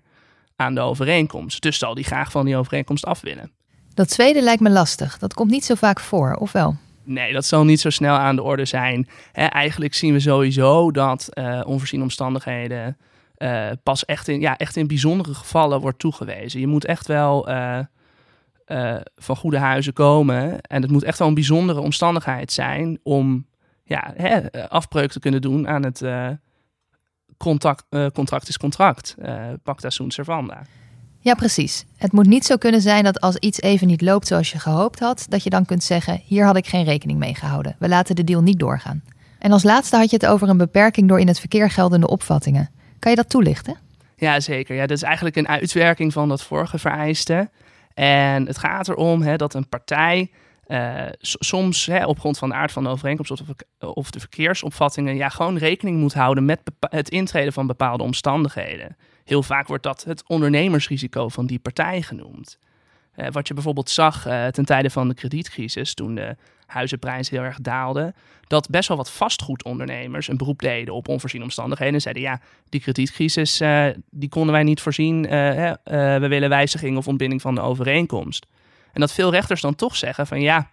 aan 0.56 0.74
de 0.74 0.80
overeenkomst. 0.80 1.62
Dus 1.62 1.78
zal 1.78 1.94
die 1.94 2.04
graag 2.04 2.30
van 2.30 2.44
die 2.44 2.56
overeenkomst 2.56 3.06
af 3.06 3.20
willen. 3.20 3.52
Dat 3.94 4.08
tweede 4.08 4.42
lijkt 4.42 4.60
me 4.60 4.70
lastig. 4.70 5.18
Dat 5.18 5.34
komt 5.34 5.50
niet 5.50 5.64
zo 5.64 5.74
vaak 5.74 6.00
voor, 6.00 6.34
of 6.34 6.52
wel? 6.52 6.76
Nee, 7.04 7.32
dat 7.32 7.44
zal 7.44 7.64
niet 7.64 7.80
zo 7.80 7.90
snel 7.90 8.14
aan 8.14 8.36
de 8.36 8.42
orde 8.42 8.64
zijn. 8.64 9.08
eigenlijk 9.32 9.94
zien 9.94 10.12
we 10.12 10.20
sowieso 10.20 10.90
dat 10.90 11.28
uh, 11.34 11.60
onvoorziene 11.64 12.04
omstandigheden 12.04 12.96
uh, 13.38 13.66
pas 13.82 14.04
echt 14.04 14.28
in, 14.28 14.40
ja, 14.40 14.56
echt 14.56 14.76
in 14.76 14.86
bijzondere 14.86 15.34
gevallen 15.34 15.80
wordt 15.80 15.98
toegewezen. 15.98 16.60
Je 16.60 16.66
moet 16.66 16.84
echt 16.84 17.06
wel 17.06 17.48
van 19.16 19.36
goede 19.36 19.58
huizen 19.58 19.92
komen. 19.92 20.60
En 20.60 20.82
het 20.82 20.90
moet 20.90 21.02
echt 21.02 21.18
wel 21.18 21.28
een 21.28 21.34
bijzondere 21.34 21.80
omstandigheid 21.80 22.52
zijn 22.52 22.98
om 23.02 23.46
ja, 23.90 24.12
hè, 24.16 24.68
afbreuk 24.68 25.12
te 25.12 25.20
kunnen 25.20 25.40
doen 25.40 25.68
aan 25.68 25.82
het 25.82 26.00
uh, 26.00 26.28
contact, 27.36 27.84
uh, 27.90 28.06
contract 28.06 28.48
is 28.48 28.56
contract. 28.56 29.14
Uh, 29.18 29.44
pacta 29.62 29.90
sunt 29.90 30.12
servanda. 30.12 30.62
Ja, 31.18 31.34
precies. 31.34 31.84
Het 31.96 32.12
moet 32.12 32.26
niet 32.26 32.44
zo 32.44 32.56
kunnen 32.56 32.80
zijn 32.80 33.04
dat 33.04 33.20
als 33.20 33.36
iets 33.36 33.60
even 33.60 33.86
niet 33.86 34.00
loopt 34.00 34.26
zoals 34.26 34.50
je 34.50 34.58
gehoopt 34.58 34.98
had, 34.98 35.26
dat 35.28 35.42
je 35.42 35.50
dan 35.50 35.64
kunt 35.64 35.82
zeggen: 35.82 36.20
hier 36.24 36.44
had 36.44 36.56
ik 36.56 36.66
geen 36.66 36.84
rekening 36.84 37.18
mee 37.18 37.34
gehouden. 37.34 37.76
We 37.78 37.88
laten 37.88 38.14
de 38.14 38.24
deal 38.24 38.42
niet 38.42 38.58
doorgaan. 38.58 39.02
En 39.38 39.52
als 39.52 39.62
laatste 39.62 39.96
had 39.96 40.10
je 40.10 40.16
het 40.16 40.26
over 40.26 40.48
een 40.48 40.56
beperking 40.56 41.08
door 41.08 41.20
in 41.20 41.28
het 41.28 41.40
verkeer 41.40 41.70
geldende 41.70 42.08
opvattingen. 42.08 42.70
Kan 42.98 43.10
je 43.10 43.16
dat 43.16 43.28
toelichten? 43.28 43.76
Ja, 44.16 44.40
zeker. 44.40 44.74
Ja, 44.74 44.86
dat 44.86 44.96
is 44.96 45.02
eigenlijk 45.02 45.36
een 45.36 45.48
uitwerking 45.48 46.12
van 46.12 46.28
dat 46.28 46.42
vorige 46.42 46.78
vereiste. 46.78 47.50
En 47.94 48.46
het 48.46 48.58
gaat 48.58 48.88
erom 48.88 49.22
hè, 49.22 49.36
dat 49.36 49.54
een 49.54 49.68
partij 49.68 50.30
uh, 50.70 51.06
soms 51.20 51.86
hè, 51.86 52.06
op 52.06 52.18
grond 52.18 52.38
van 52.38 52.48
de 52.48 52.54
aard 52.54 52.72
van 52.72 52.82
de 52.82 52.88
overeenkomst 52.88 53.30
of 53.30 53.38
de, 53.38 53.94
of 53.94 54.10
de 54.10 54.20
verkeersopvattingen, 54.20 55.16
ja, 55.16 55.28
gewoon 55.28 55.58
rekening 55.58 55.98
moet 55.98 56.14
houden 56.14 56.44
met 56.44 56.60
het 56.80 57.08
intreden 57.08 57.52
van 57.52 57.66
bepaalde 57.66 58.02
omstandigheden. 58.02 58.96
Heel 59.24 59.42
vaak 59.42 59.66
wordt 59.66 59.82
dat 59.82 60.04
het 60.04 60.24
ondernemersrisico 60.26 61.28
van 61.28 61.46
die 61.46 61.58
partij 61.58 62.02
genoemd. 62.02 62.58
Uh, 63.16 63.26
wat 63.30 63.48
je 63.48 63.54
bijvoorbeeld 63.54 63.90
zag 63.90 64.26
uh, 64.26 64.46
ten 64.46 64.64
tijde 64.64 64.90
van 64.90 65.08
de 65.08 65.14
kredietcrisis, 65.14 65.94
toen 65.94 66.14
de 66.14 66.36
huizenprijzen 66.66 67.36
heel 67.36 67.44
erg 67.44 67.60
daalden, 67.60 68.14
dat 68.46 68.68
best 68.68 68.88
wel 68.88 68.96
wat 68.96 69.10
vastgoedondernemers 69.10 70.28
een 70.28 70.36
beroep 70.36 70.58
deden 70.58 70.94
op 70.94 71.08
onvoorziene 71.08 71.44
omstandigheden. 71.44 71.94
En 71.94 72.00
zeiden, 72.00 72.22
ja, 72.22 72.40
die 72.68 72.80
kredietcrisis, 72.80 73.62
die 74.10 74.28
konden 74.28 74.52
wij 74.52 74.62
niet 74.62 74.80
voorzien. 74.80 75.22
we 75.22 76.26
willen 76.28 76.48
wijziging 76.48 76.96
of 76.96 77.08
ontbinding 77.08 77.40
van 77.40 77.54
de 77.54 77.60
overeenkomst. 77.60 78.46
En 78.92 79.00
dat 79.00 79.12
veel 79.12 79.30
rechters 79.30 79.60
dan 79.60 79.74
toch 79.74 79.96
zeggen 79.96 80.26
van 80.26 80.40
ja, 80.40 80.70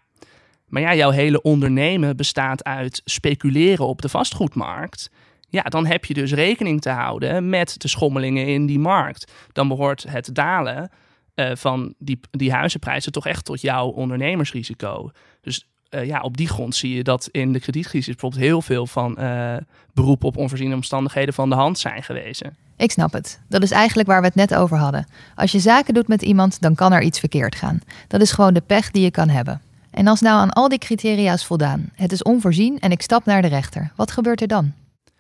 maar 0.68 0.82
ja, 0.82 0.96
jouw 0.96 1.10
hele 1.10 1.42
ondernemen 1.42 2.18
bestaat 2.18 2.64
uit 2.64 3.02
speculeren 3.06 3.88
op 3.88 4.02
de 4.02 4.10
vastgoedmarkt. 4.10 5.10
Ja, 5.50 5.62
dan 5.62 5.86
heb 5.86 6.06
je 6.06 6.14
dus 6.14 6.34
rekening 6.34 6.82
te 6.82 6.90
houden 6.90 7.50
met 7.50 7.82
de 7.82 7.88
schommelingen 7.88 8.48
in 8.48 8.66
die 8.66 8.80
markt. 8.80 9.32
Dan 9.52 9.68
behoort 9.68 10.06
het 10.10 10.36
dalen 10.36 10.92
uh, 11.36 11.52
van 11.54 11.94
die, 11.98 12.20
die 12.32 12.52
huizenprijzen 12.52 13.12
toch 13.12 13.28
echt 13.28 13.46
tot 13.46 13.62
jouw 13.62 13.88
ondernemersrisico. 13.88 15.12
Dus 15.42 15.68
uh, 15.90 16.06
ja, 16.06 16.22
op 16.22 16.38
die 16.38 16.48
grond 16.48 16.76
zie 16.76 16.96
je 16.96 17.04
dat 17.04 17.30
in 17.32 17.54
de 17.54 17.60
kredietcrisis 17.60 18.16
bijvoorbeeld 18.16 18.42
heel 18.42 18.62
veel 18.62 18.88
van 18.88 19.16
uh, 19.20 19.56
beroepen 19.94 20.28
op 20.28 20.38
onvoorziene 20.38 20.76
omstandigheden 20.76 21.34
van 21.34 21.50
de 21.50 21.56
hand 21.56 21.80
zijn 21.80 22.04
gewezen. 22.04 22.56
Ik 22.78 22.92
snap 22.92 23.14
het. 23.14 23.40
Dat 23.48 23.64
is 23.64 23.72
eigenlijk 23.72 24.08
waar 24.08 24.22
we 24.22 24.28
het 24.28 24.36
net 24.36 24.56
over 24.56 24.78
hadden. 24.78 25.08
Als 25.36 25.52
je 25.52 25.60
zaken 25.60 25.94
doet 25.94 26.08
met 26.08 26.22
iemand, 26.22 26.62
dan 26.62 26.76
kan 26.76 26.94
er 26.94 27.02
iets 27.02 27.20
verkeerd 27.20 27.56
gaan. 27.56 27.82
Dat 28.08 28.22
is 28.22 28.32
gewoon 28.32 28.54
de 28.54 28.62
pech 28.62 28.92
die 28.92 29.04
je 29.04 29.12
kan 29.12 29.30
hebben. 29.30 29.62
En 29.92 30.08
als 30.08 30.22
nou 30.22 30.40
aan 30.40 30.54
al 30.54 30.70
die 30.70 30.78
criteria 30.78 31.34
is 31.34 31.46
voldaan, 31.46 31.90
het 31.94 32.12
is 32.12 32.24
onvoorzien 32.24 32.80
en 32.80 32.92
ik 32.92 33.02
stap 33.02 33.26
naar 33.26 33.42
de 33.42 33.48
rechter, 33.48 33.92
wat 33.96 34.12
gebeurt 34.12 34.42
er 34.42 34.48
dan? 34.48 34.74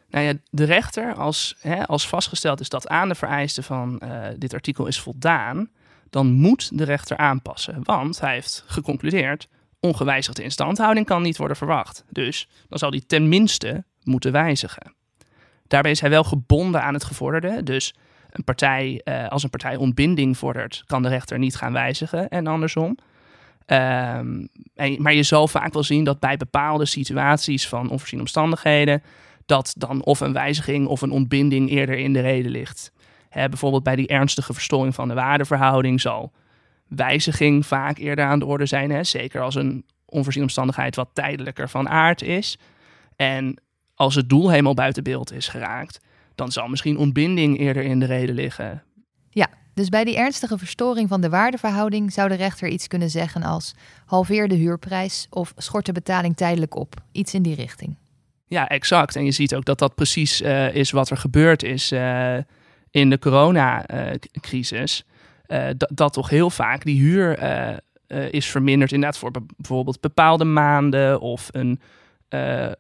Nou 0.10 0.26
ja, 0.26 0.34
de 0.50 0.64
rechter, 0.64 1.14
als, 1.14 1.56
hè, 1.60 1.88
als 1.88 2.08
vastgesteld 2.08 2.60
is 2.60 2.70
dat 2.70 2.88
aan 2.88 3.08
de 3.08 3.16
vereisten 3.16 3.64
van 3.64 4.02
uh, 4.04 4.10
dit 4.38 4.54
artikel 4.54 4.88
is 4.88 5.00
voldaan, 5.00 5.70
dan 6.10 6.32
moet 6.32 6.78
de 6.78 6.84
rechter 6.84 7.18
aanpassen. 7.18 7.80
Want 7.84 8.20
hij 8.20 8.34
heeft 8.34 8.64
geconcludeerd, 8.68 9.48
ongewijzigde 9.80 10.44
instandhouding 10.44 11.06
kan 11.06 11.22
niet 11.22 11.38
worden 11.38 11.58
verwacht. 11.58 12.06
Dus 12.10 12.50
dan 12.68 12.78
zal 12.80 12.90
hij 12.90 13.04
tenminste 13.08 13.84
moeten 14.04 14.32
wijzigen. 14.32 14.96
Daarbij 15.68 15.92
is 15.92 16.02
hij 16.02 16.10
wel 16.10 16.24
gebonden 16.24 16.84
aan 16.84 16.94
het 16.94 17.04
gevorderde. 17.04 17.64
Dus 17.64 17.94
een 18.30 18.44
partij, 18.44 19.02
uh, 19.04 19.28
als 19.28 19.44
een 19.44 19.50
partij 19.50 19.76
ontbinding 19.76 20.38
vordert, 20.38 20.84
kan 20.86 21.02
de 21.02 21.10
rechter 21.10 21.40
niet 21.40 21.56
gaan 21.56 21.74
wijzigen 21.74 22.30
en 22.30 22.48
andersom. 22.48 22.98
En, 23.66 24.50
maar 24.98 25.14
je 25.14 25.24
zal 25.24 25.48
vaak 25.48 25.74
wel 25.74 25.84
zien 25.84 26.04
dat 26.04 26.20
bij 26.20 26.38
bepaalde 26.38 26.86
situaties 26.86 27.68
van 27.68 27.90
onvoorziene 27.90 28.24
omstandigheden, 28.24 29.04
dat 29.46 29.74
dan 29.78 30.04
of 30.04 30.20
een 30.20 30.34
wijziging 30.34 30.88
of 30.88 31.02
een 31.02 31.12
ontbinding 31.12 31.70
eerder 31.70 31.98
in 31.98 32.14
de 32.14 32.20
reden 32.20 32.52
ligt. 32.52 32.92
Hè, 33.30 33.50
bijvoorbeeld 33.50 33.84
bij 33.84 33.96
die 33.96 34.08
ernstige 34.08 34.54
verstoring 34.54 34.96
van 34.96 35.08
de 35.08 35.14
waardeverhouding 35.14 36.02
zal 36.02 36.32
wijziging 36.88 37.66
vaak 37.66 37.98
eerder 37.98 38.26
aan 38.26 38.40
de 38.40 38.46
orde 38.46 38.66
zijn. 38.66 38.92
Hè? 38.92 39.04
Zeker 39.04 39.42
als 39.42 39.56
een 39.56 39.86
onvoorziene 40.06 40.46
omstandigheid 40.46 40.96
wat 40.96 41.10
tijdelijker 41.14 41.70
van 41.70 41.90
aard 41.90 42.22
is. 42.22 42.58
En 43.16 43.62
als 43.96 44.16
het 44.16 44.30
doel 44.30 44.50
helemaal 44.50 44.74
buiten 44.74 45.04
beeld 45.04 45.32
is 45.32 45.48
geraakt, 45.48 46.00
dan 46.36 46.52
zal 46.52 46.68
misschien 46.68 46.98
ontbinding 46.98 47.60
eerder 47.60 47.84
in 47.84 48.00
de 48.00 48.06
reden 48.06 48.36
liggen. 48.36 48.84
Ja, 49.30 49.48
Dus 49.74 49.90
bij 49.90 50.04
die 50.04 50.18
ernstige 50.18 50.58
verstoring 50.58 51.10
van 51.10 51.22
de 51.22 51.30
waardeverhouding 51.30 52.14
zou 52.14 52.30
de 52.30 52.36
rechter 52.36 52.68
iets 52.68 52.88
kunnen 52.88 53.10
zeggen 53.10 53.44
als 53.44 53.76
halveer 54.06 54.48
de 54.48 54.56
huurprijs 54.56 55.28
of 55.30 55.54
schort 55.58 55.86
de 55.86 55.92
betaling 55.92 56.36
tijdelijk 56.36 56.76
op. 56.76 56.96
Iets 57.12 57.34
in 57.34 57.42
die 57.42 57.56
richting. 57.56 57.96
Ja, 58.48 58.68
exact. 58.68 59.16
En 59.16 59.26
je 59.26 59.32
ziet 59.32 59.56
ook 59.56 59.66
dat 59.66 59.80
dat 59.80 59.96
precies 59.96 60.42
uh, 60.42 60.76
is 60.76 60.92
wat 60.92 61.10
er 61.10 61.18
gebeurd 61.18 61.64
is 61.64 61.92
uh, 61.92 62.38
in 62.92 63.10
de 63.10 63.20
coronacrisis. 63.20 65.04
Uh, 65.06 65.16
dat 65.78 66.14
toch 66.14 66.30
heel 66.30 66.50
vaak 66.50 66.84
die 66.84 67.00
huur 67.00 67.40
is 68.32 68.46
verminderd. 68.46 68.92
Inderdaad, 68.92 69.20
voor 69.20 69.32
bijvoorbeeld 69.58 70.02
bepaalde 70.02 70.46
maanden 70.46 71.20
of 71.20 71.50
een 71.52 71.80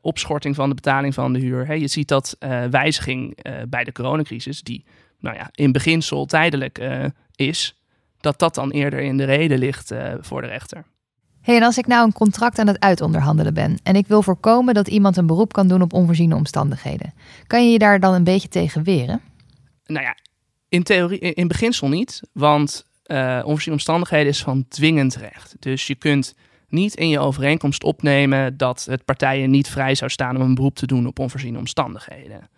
opschorting 0.01 0.55
van 0.55 0.69
de 0.69 0.75
betaling 0.75 1.13
van 1.13 1.33
de 1.33 1.39
huur. 1.39 1.75
Je 1.75 1.88
ziet 1.88 2.07
dat 2.07 2.38
wijziging 2.69 3.38
bij 3.69 3.83
de 3.83 3.91
coronacrisis, 3.91 4.62
die 4.62 4.86
nou 5.19 5.36
ja, 5.36 5.50
in 5.51 5.71
beginsel 5.71 6.25
tijdelijk 6.25 6.89
is, 7.36 7.81
dat 8.19 8.39
dat 8.39 8.55
dan 8.55 8.71
eerder 8.71 9.00
in 9.00 9.17
de 9.17 9.24
reden 9.24 9.57
ligt 9.57 9.93
voor 10.21 10.41
de 10.41 10.47
rechter 10.47 10.86
hey, 11.41 11.55
en 11.55 11.63
als 11.63 11.77
ik 11.77 11.88
nou 11.88 12.05
een 12.05 12.13
contract 12.13 12.59
aan 12.59 12.67
het 12.67 12.79
uitonderhandelen 12.79 13.53
ben 13.53 13.77
en 13.83 13.95
ik 13.95 14.07
wil 14.07 14.24
voorkomen 14.24 14.74
dat 14.74 14.88
iemand 14.88 15.17
een 15.17 15.27
beroep 15.27 15.53
kan 15.53 15.67
doen 15.67 15.81
op 15.81 15.93
onvoorziene 15.93 16.36
omstandigheden, 16.36 17.13
kan 17.47 17.65
je 17.65 17.71
je 17.71 17.79
daar 17.79 18.00
dan 18.00 18.13
een 18.13 18.24
beetje 18.24 18.47
tegen 18.47 18.83
weren? 18.83 19.21
Nou 19.86 20.05
ja, 20.05 20.15
in 20.69 20.83
theorie, 20.83 21.19
in 21.19 21.47
beginsel 21.47 21.89
niet, 21.89 22.21
want 22.31 22.86
uh, 23.05 23.41
onvoorziene 23.43 23.75
omstandigheden 23.75 24.27
is 24.27 24.41
van 24.41 24.65
dwingend 24.67 25.15
recht. 25.15 25.55
Dus 25.59 25.88
je 25.88 25.95
kunt 25.95 26.36
niet 26.69 26.95
in 26.95 27.09
je 27.09 27.19
overeenkomst 27.19 27.83
opnemen 27.83 28.57
dat 28.57 28.86
het 28.89 29.05
partijen 29.05 29.50
niet 29.50 29.69
vrij 29.69 29.95
zou 29.95 30.12
staan 30.12 30.36
om 30.36 30.41
een 30.41 30.55
beroep 30.55 30.75
te 30.75 30.88
doen 30.88 31.07
op 31.07 31.19
onvoorziene 31.19 31.57
omstandigheden. 31.57 32.50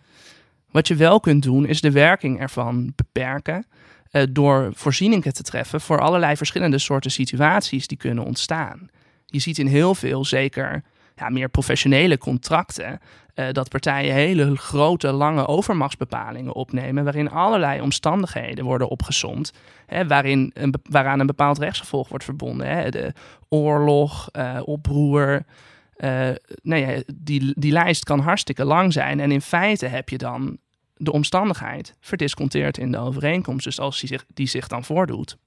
Wat 0.72 0.88
je 0.88 0.96
wel 0.96 1.20
kunt 1.20 1.44
doen, 1.44 1.66
is 1.66 1.82
de 1.82 1.92
werking 1.92 2.40
ervan 2.40 2.94
beperken 2.96 3.66
uh, 4.12 4.24
door 4.30 4.72
voorzieningen 4.74 5.34
te 5.34 5.44
treffen 5.44 5.82
voor 5.82 6.02
allerlei 6.02 6.38
verschillende 6.38 6.78
soorten 6.78 7.12
situaties 7.12 7.88
die 7.88 7.98
kunnen 7.98 8.24
ontstaan. 8.24 8.90
Je 9.26 9.40
ziet 9.40 9.58
in 9.58 9.68
heel 9.68 9.96
veel, 9.96 10.26
zeker 10.26 10.84
ja, 11.20 11.30
meer 11.30 11.50
professionele 11.50 12.18
contracten, 12.18 13.00
uh, 13.36 13.46
dat 13.52 13.70
partijen 13.70 14.14
hele 14.14 14.56
grote, 14.56 15.12
lange 15.12 15.48
overmachtsbepalingen 15.48 16.54
opnemen, 16.54 17.04
waarin 17.04 17.30
allerlei 17.30 17.82
omstandigheden 17.82 18.66
worden 18.66 18.90
opgesomd, 18.90 19.54
hè, 19.86 20.08
waarin 20.08 20.54
waaraan 20.84 21.20
een 21.20 21.26
bepaald 21.26 21.58
rechtsgevolg 21.58 22.10
wordt 22.10 22.24
verbonden. 22.24 22.68
Hè, 22.68 22.90
de 22.90 23.14
oorlog, 23.50 24.30
uh, 24.34 24.60
oproer. 24.64 25.46
Uh, 25.98 26.30
nee, 26.62 27.04
die, 27.16 27.54
die 27.56 27.72
lijst 27.72 28.04
kan 28.04 28.20
hartstikke 28.20 28.66
lang 28.66 28.94
zijn. 28.94 29.20
En 29.20 29.32
in 29.32 29.42
feite 29.42 29.86
heb 29.86 30.10
je 30.10 30.18
dan 30.18 30.58
de 30.96 31.12
omstandigheid 31.12 31.96
verdisconteerd 32.00 32.78
in 32.78 32.92
de 32.92 32.98
overeenkomst. 32.98 33.66
Dus 33.66 33.80
als 33.80 34.00
die 34.00 34.10
zich, 34.10 34.26
die 34.34 34.48
zich 34.48 34.68
dan 34.68 34.84
voordoet, 34.84 35.38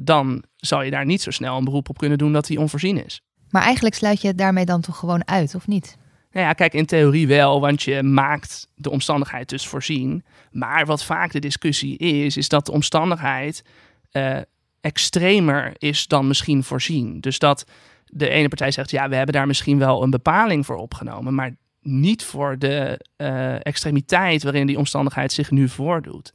dan 0.00 0.44
zou 0.56 0.84
je 0.84 0.90
daar 0.90 1.04
niet 1.04 1.22
zo 1.22 1.30
snel 1.30 1.56
een 1.56 1.64
beroep 1.64 1.88
op 1.88 1.98
kunnen 1.98 2.18
doen 2.18 2.32
dat 2.32 2.46
die 2.46 2.60
onvoorzien 2.60 3.04
is. 3.04 3.22
Maar 3.50 3.62
eigenlijk 3.62 3.94
sluit 3.94 4.20
je 4.20 4.28
het 4.28 4.38
daarmee 4.38 4.64
dan 4.64 4.80
toch 4.80 4.96
gewoon 4.96 5.28
uit, 5.28 5.54
of 5.54 5.66
niet? 5.66 5.98
Nou 6.32 6.46
ja, 6.46 6.52
kijk, 6.52 6.74
in 6.74 6.86
theorie 6.86 7.26
wel, 7.26 7.60
want 7.60 7.82
je 7.82 8.02
maakt 8.02 8.68
de 8.74 8.90
omstandigheid 8.90 9.48
dus 9.48 9.66
voorzien. 9.66 10.24
Maar 10.50 10.86
wat 10.86 11.04
vaak 11.04 11.32
de 11.32 11.38
discussie 11.38 11.96
is, 11.96 12.36
is 12.36 12.48
dat 12.48 12.66
de 12.66 12.72
omstandigheid 12.72 13.64
uh, 14.12 14.38
extremer 14.80 15.72
is 15.78 16.06
dan 16.06 16.26
misschien 16.26 16.64
voorzien. 16.64 17.20
Dus 17.20 17.38
dat 17.38 17.64
de 18.06 18.28
ene 18.28 18.48
partij 18.48 18.70
zegt, 18.70 18.90
ja, 18.90 19.08
we 19.08 19.14
hebben 19.14 19.34
daar 19.34 19.46
misschien 19.46 19.78
wel 19.78 20.02
een 20.02 20.10
bepaling 20.10 20.66
voor 20.66 20.76
opgenomen, 20.76 21.34
maar 21.34 21.56
niet 21.80 22.24
voor 22.24 22.58
de 22.58 23.06
uh, 23.16 23.66
extremiteit 23.66 24.42
waarin 24.42 24.66
die 24.66 24.78
omstandigheid 24.78 25.32
zich 25.32 25.50
nu 25.50 25.68
voordoet. 25.68 26.32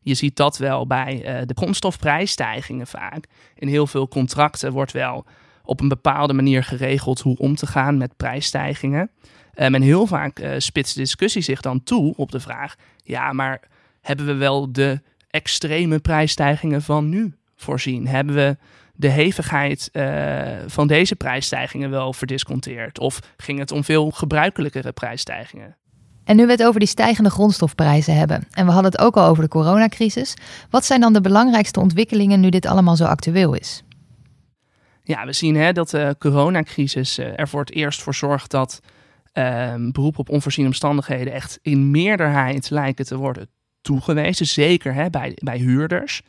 Je 0.00 0.14
ziet 0.14 0.36
dat 0.36 0.58
wel 0.58 0.86
bij 0.86 1.40
uh, 1.40 1.46
de 1.46 1.54
grondstofprijsstijgingen 1.56 2.86
vaak. 2.86 3.26
In 3.54 3.68
heel 3.68 3.86
veel 3.86 4.08
contracten 4.08 4.72
wordt 4.72 4.92
wel 4.92 5.26
op 5.68 5.80
een 5.80 5.88
bepaalde 5.88 6.32
manier 6.32 6.64
geregeld 6.64 7.20
hoe 7.20 7.36
om 7.36 7.54
te 7.54 7.66
gaan 7.66 7.96
met 7.96 8.16
prijsstijgingen. 8.16 9.10
Um, 9.54 9.74
en 9.74 9.82
heel 9.82 10.06
vaak 10.06 10.40
uh, 10.40 10.50
spitst 10.58 10.94
de 10.94 11.00
discussie 11.00 11.42
zich 11.42 11.60
dan 11.60 11.82
toe 11.82 12.14
op 12.16 12.30
de 12.32 12.40
vraag: 12.40 12.74
ja, 13.02 13.32
maar 13.32 13.60
hebben 14.00 14.26
we 14.26 14.34
wel 14.34 14.72
de 14.72 15.00
extreme 15.30 15.98
prijsstijgingen 15.98 16.82
van 16.82 17.08
nu 17.08 17.34
voorzien? 17.56 18.06
Hebben 18.06 18.34
we 18.34 18.56
de 18.94 19.08
hevigheid 19.08 19.88
uh, 19.92 20.42
van 20.66 20.86
deze 20.86 21.16
prijsstijgingen 21.16 21.90
wel 21.90 22.12
verdisconteerd? 22.12 22.98
Of 22.98 23.20
ging 23.36 23.58
het 23.58 23.72
om 23.72 23.84
veel 23.84 24.10
gebruikelijkere 24.10 24.92
prijsstijgingen? 24.92 25.76
En 26.24 26.36
nu 26.36 26.46
we 26.46 26.52
het 26.52 26.64
over 26.64 26.80
die 26.80 26.88
stijgende 26.88 27.30
grondstofprijzen 27.30 28.16
hebben, 28.16 28.46
en 28.50 28.66
we 28.66 28.72
hadden 28.72 28.90
het 28.92 29.00
ook 29.00 29.16
al 29.16 29.26
over 29.26 29.42
de 29.42 29.48
coronacrisis, 29.48 30.34
wat 30.70 30.84
zijn 30.84 31.00
dan 31.00 31.12
de 31.12 31.20
belangrijkste 31.20 31.80
ontwikkelingen 31.80 32.40
nu 32.40 32.48
dit 32.48 32.66
allemaal 32.66 32.96
zo 32.96 33.04
actueel 33.04 33.54
is? 33.54 33.82
Ja, 35.08 35.26
we 35.26 35.32
zien 35.32 35.56
hè, 35.56 35.72
dat 35.72 35.90
de 35.90 36.16
coronacrisis 36.18 37.18
uh, 37.18 37.38
er 37.38 37.48
voor 37.48 37.60
het 37.60 37.72
eerst 37.72 38.02
voor 38.02 38.14
zorgt 38.14 38.50
dat 38.50 38.80
uh, 39.34 39.74
beroep 39.78 40.18
op 40.18 40.28
onvoorziene 40.28 40.68
omstandigheden 40.68 41.32
echt 41.32 41.58
in 41.62 41.90
meerderheid 41.90 42.70
lijken 42.70 43.04
te 43.04 43.16
worden 43.16 43.48
toegewezen. 43.80 44.46
Zeker 44.46 44.94
hè, 44.94 45.10
bij, 45.10 45.36
bij 45.42 45.58
huurders. 45.58 46.22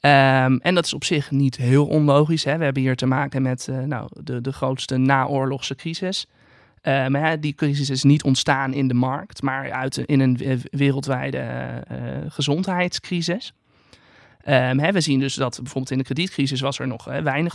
Um, 0.00 0.60
en 0.60 0.74
dat 0.74 0.84
is 0.84 0.94
op 0.94 1.04
zich 1.04 1.30
niet 1.30 1.56
heel 1.56 1.86
onlogisch. 1.86 2.44
Hè. 2.44 2.58
We 2.58 2.64
hebben 2.64 2.82
hier 2.82 2.96
te 2.96 3.06
maken 3.06 3.42
met 3.42 3.66
uh, 3.70 3.78
nou, 3.78 4.08
de, 4.22 4.40
de 4.40 4.52
grootste 4.52 4.96
naoorlogse 4.96 5.74
crisis. 5.74 6.26
Um, 6.82 7.14
hè, 7.14 7.38
die 7.38 7.54
crisis 7.54 7.90
is 7.90 8.02
niet 8.02 8.22
ontstaan 8.22 8.72
in 8.72 8.88
de 8.88 8.94
markt, 8.94 9.42
maar 9.42 9.72
uit, 9.72 9.96
in 9.96 10.20
een 10.20 10.62
wereldwijde 10.70 11.44
gezondheidscrisis. 12.28 13.52
Um, 14.48 14.78
hè, 14.78 14.92
we 14.92 15.00
zien 15.00 15.20
dus 15.20 15.34
dat 15.34 15.56
bijvoorbeeld 15.56 15.90
in 15.90 15.98
de 15.98 16.04
kredietcrisis 16.04 16.60
was 16.60 16.78
er 16.78 16.86
nog 16.86 17.04
hè, 17.04 17.22
weinig 17.22 17.54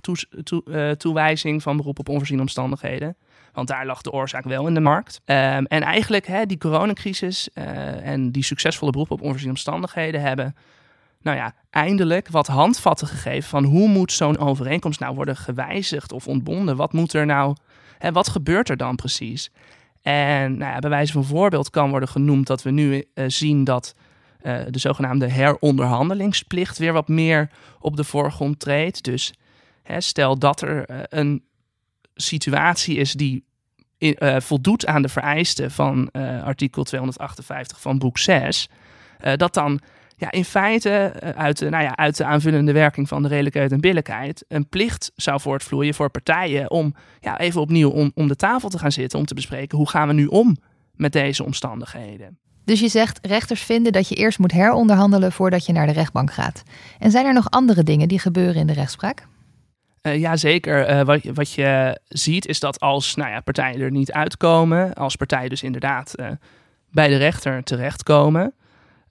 uh, 0.66 0.92
toewijzing 0.92 1.62
van 1.62 1.78
beroep 1.78 2.00
op 2.00 2.10
onvoorziene 2.10 2.42
omstandigheden. 2.42 3.16
Want 3.54 3.68
daar 3.68 3.86
lag 3.86 4.02
de 4.02 4.12
oorzaak 4.12 4.44
wel 4.44 4.68
in 4.68 4.74
de 4.74 4.80
markt. 4.80 5.22
Um, 5.26 5.36
en 5.66 5.82
eigenlijk 5.82 6.28
hè, 6.28 6.46
die 6.46 6.58
coronacrisis 6.58 7.50
uh, 7.54 8.08
en 8.08 8.32
die 8.32 8.44
succesvolle 8.44 8.92
beroep 8.92 9.12
op 9.12 9.22
onvoorziene 9.22 9.54
omstandigheden 9.54 10.22
hebben 10.22 10.56
nou 11.22 11.38
ja, 11.38 11.54
eindelijk 11.70 12.28
wat 12.28 12.48
handvatten 12.48 13.08
gegeven 13.08 13.50
van 13.50 13.64
hoe 13.64 13.88
moet 13.88 14.12
zo'n 14.12 14.38
overeenkomst 14.38 15.00
nou 15.00 15.16
worden 15.16 15.36
gewijzigd 15.36 16.12
of 16.12 16.28
ontbonden? 16.28 16.76
Wat 16.76 16.94
moet 16.94 17.14
er 17.14 17.26
nou, 17.26 17.56
en 18.00 18.14
wat 18.14 18.30
gebeurt 18.30 18.70
er 18.70 18.78
dan 18.78 18.96
precies? 18.96 19.52
En 20.02 20.58
nou 20.58 20.74
ja, 20.74 20.80
bij 20.80 20.90
wijze 20.90 21.12
van 21.12 21.24
voorbeeld 21.24 21.70
kan 21.70 21.90
worden 21.90 22.10
genoemd 22.10 22.48
dat 22.48 22.64
we 22.64 22.72
nu 22.72 23.04
uh, 23.14 23.26
zien 23.28 23.64
dat 23.64 23.96
uh, 24.48 24.60
de 24.70 24.80
zogenaamde 24.80 25.28
heronderhandelingsplicht 25.28 26.78
weer 26.78 26.94
wat 26.94 27.08
meer 27.08 27.50
op 27.80 27.96
de 27.96 28.04
voorgrond 28.04 28.60
treedt. 28.60 29.04
Dus 29.04 29.34
hè, 29.84 30.02
stel 30.02 30.40
dat 30.40 30.62
er 30.62 30.90
uh, 30.90 30.98
een 31.04 31.44
situatie 32.16 32.96
is 32.96 33.14
die 33.14 33.46
in, 33.98 34.18
voldoet 34.42 34.86
aan 34.86 35.02
de 35.02 35.10
vereisten 35.10 35.72
van 35.72 36.12
artikel 36.44 36.84
258 36.84 37.82
van 37.82 37.98
boek 37.98 38.18
6, 38.18 38.70
dat 39.36 39.54
dan 39.54 39.82
ja, 40.18 40.32
in 40.32 40.46
feite 40.46 40.90
eh, 40.90 41.30
uit 41.30 41.58
de, 41.58 41.70
nou 41.70 41.84
ja, 41.84 41.96
uit 41.96 42.18
de 42.18 42.24
aanvullende 42.24 42.72
werking 42.72 43.08
van 43.08 43.22
de 43.22 43.28
redelijkheid 43.28 43.72
en 43.72 43.80
billijkheid 43.80 44.46
een 44.48 44.70
plicht 44.70 45.12
zou 45.16 45.40
voortvloeien 45.42 45.94
voor 45.94 46.10
partijen 46.10 46.72
om 46.72 46.96
ja, 47.20 47.40
even 47.40 47.62
opnieuw 47.62 47.90
om, 47.90 48.12
om 48.16 48.28
de 48.28 48.36
tafel 48.36 48.70
te 48.70 48.80
gaan 48.80 48.92
zitten 48.92 49.20
om 49.20 49.26
te 49.26 49.34
bespreken 49.34 49.78
hoe 49.78 49.90
gaan 49.90 50.08
we 50.08 50.14
nu 50.14 50.26
om 50.26 50.58
met 50.96 51.12
deze 51.12 51.44
omstandigheden. 51.44 52.40
Dus 52.68 52.80
je 52.80 52.88
zegt 52.88 53.20
rechters 53.22 53.62
vinden 53.62 53.92
dat 53.92 54.10
je 54.10 54.16
eerst 54.16 54.40
moet 54.40 54.52
heronderhandelen 54.52 55.32
voordat 55.32 55.66
je 55.66 55.74
naar 55.74 55.86
de 55.86 55.94
rechtbank 55.94 56.34
gaat. 56.34 56.64
En 57.00 57.12
zijn 57.12 57.26
er 57.26 57.34
nog 57.34 57.50
andere 57.50 57.84
dingen 57.84 58.08
die 58.08 58.20
gebeuren 58.20 58.56
in 58.56 58.68
de 58.68 58.74
rechtspraak? 58.74 59.28
Uh, 60.02 60.20
ja, 60.20 60.36
zeker. 60.36 60.90
Uh, 60.90 61.02
wat, 61.02 61.24
wat 61.34 61.52
je 61.52 62.00
ziet 62.08 62.48
is 62.48 62.60
dat 62.60 62.80
als 62.80 63.16
nou 63.16 63.32
ja, 63.32 63.40
partijen 63.40 63.82
er 63.82 63.92
niet 63.92 64.12
uitkomen, 64.12 64.94
als 64.94 65.16
partijen 65.16 65.50
dus 65.50 65.64
inderdaad 65.64 66.14
uh, 66.16 66.28
bij 66.92 67.08
de 67.08 67.18
rechter 67.18 67.64
terechtkomen, 67.64 68.54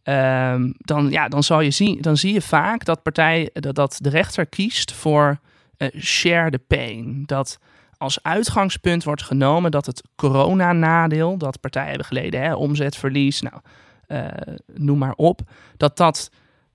Um, 0.09 0.75
dan, 0.79 1.11
ja, 1.11 1.29
dan, 1.29 1.43
zal 1.43 1.61
je 1.61 1.71
zien, 1.71 2.01
dan 2.01 2.17
zie 2.17 2.33
je 2.33 2.43
vaak 2.43 2.85
dat, 2.85 3.03
partij, 3.03 3.51
dat, 3.53 3.75
dat 3.75 3.99
de 4.01 4.09
rechter 4.09 4.47
kiest 4.47 4.93
voor 4.93 5.39
share 5.99 6.51
the 6.51 6.59
pain. 6.59 7.23
Dat 7.25 7.59
als 7.99 8.23
uitgangspunt 8.23 9.05
wordt 9.05 9.23
genomen 9.23 9.71
dat 9.71 9.87
het 9.87 10.03
coronanadeel 10.17 11.39
dat 11.39 11.61
partijen 11.61 11.89
hebben 11.89 12.07
geleden, 12.07 12.43
hè, 12.43 12.55
omzetverlies, 12.55 13.41
nou, 13.41 13.55
uh, 14.09 14.27
noem 14.75 14.99
maar 14.99 15.15
op, 15.15 15.41
dat 15.77 15.97
dat 15.97 16.31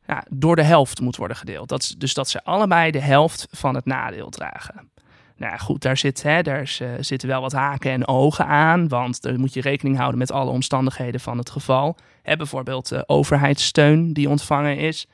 ja, 0.08 0.24
door 0.30 0.56
de 0.56 0.64
helft 0.64 1.00
moet 1.02 1.16
worden 1.16 1.38
gedeeld. 1.38 1.70
Dat, 1.70 1.96
dus 1.98 2.14
dat 2.14 2.30
ze 2.30 2.44
allebei 2.44 2.92
de 2.92 3.00
helft 3.02 3.48
van 3.52 3.76
het 3.76 3.86
nadeel 3.86 4.30
dragen. 4.30 4.90
Nou 5.36 5.52
ja, 5.52 5.58
goed, 5.58 5.82
daar, 5.82 5.98
zit, 5.98 6.24
hè, 6.24 6.42
daar 6.42 6.78
uh, 6.82 6.90
zitten 7.00 7.28
wel 7.28 7.42
wat 7.42 7.52
haken 7.52 7.92
en 7.92 8.08
ogen 8.08 8.46
aan, 8.46 8.88
want 8.88 9.22
dan 9.22 9.40
moet 9.40 9.54
je 9.54 9.62
rekening 9.62 9.98
houden 9.98 10.20
met 10.20 10.32
alle 10.32 10.52
omstandigheden 10.52 11.20
van 11.20 11.38
het 11.38 11.50
geval. 11.50 11.98
Hè, 12.22 12.36
bijvoorbeeld 12.36 12.92
uh, 12.92 13.02
overheidssteun 13.06 14.14
die 14.14 14.30
ontvangen 14.30 14.78
is, 14.78 15.08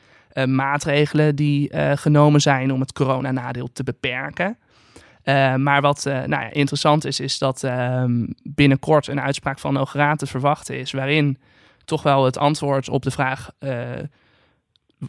maatregelen 0.45 1.35
die 1.35 1.69
genomen 1.97 2.41
zijn 2.41 2.73
om 2.73 2.79
het 2.79 2.93
coronanadeel 2.93 3.71
te 3.73 3.83
beperken. 3.83 4.57
Maar 5.55 5.81
wat 5.81 6.03
nou 6.03 6.29
ja, 6.29 6.51
interessant 6.51 7.05
is, 7.05 7.19
is 7.19 7.37
dat 7.37 7.63
ehm, 7.63 8.25
binnenkort 8.43 9.07
een 9.07 9.21
uitspraak 9.21 9.59
van 9.59 9.75
Hoge 9.75 10.13
te 10.15 10.25
verwachten 10.25 10.79
is, 10.79 10.91
waarin 10.91 11.37
toch 11.85 12.03
wel 12.03 12.25
het 12.25 12.37
antwoord 12.37 12.89
op 12.89 13.03
de 13.03 13.11
vraag 13.11 13.49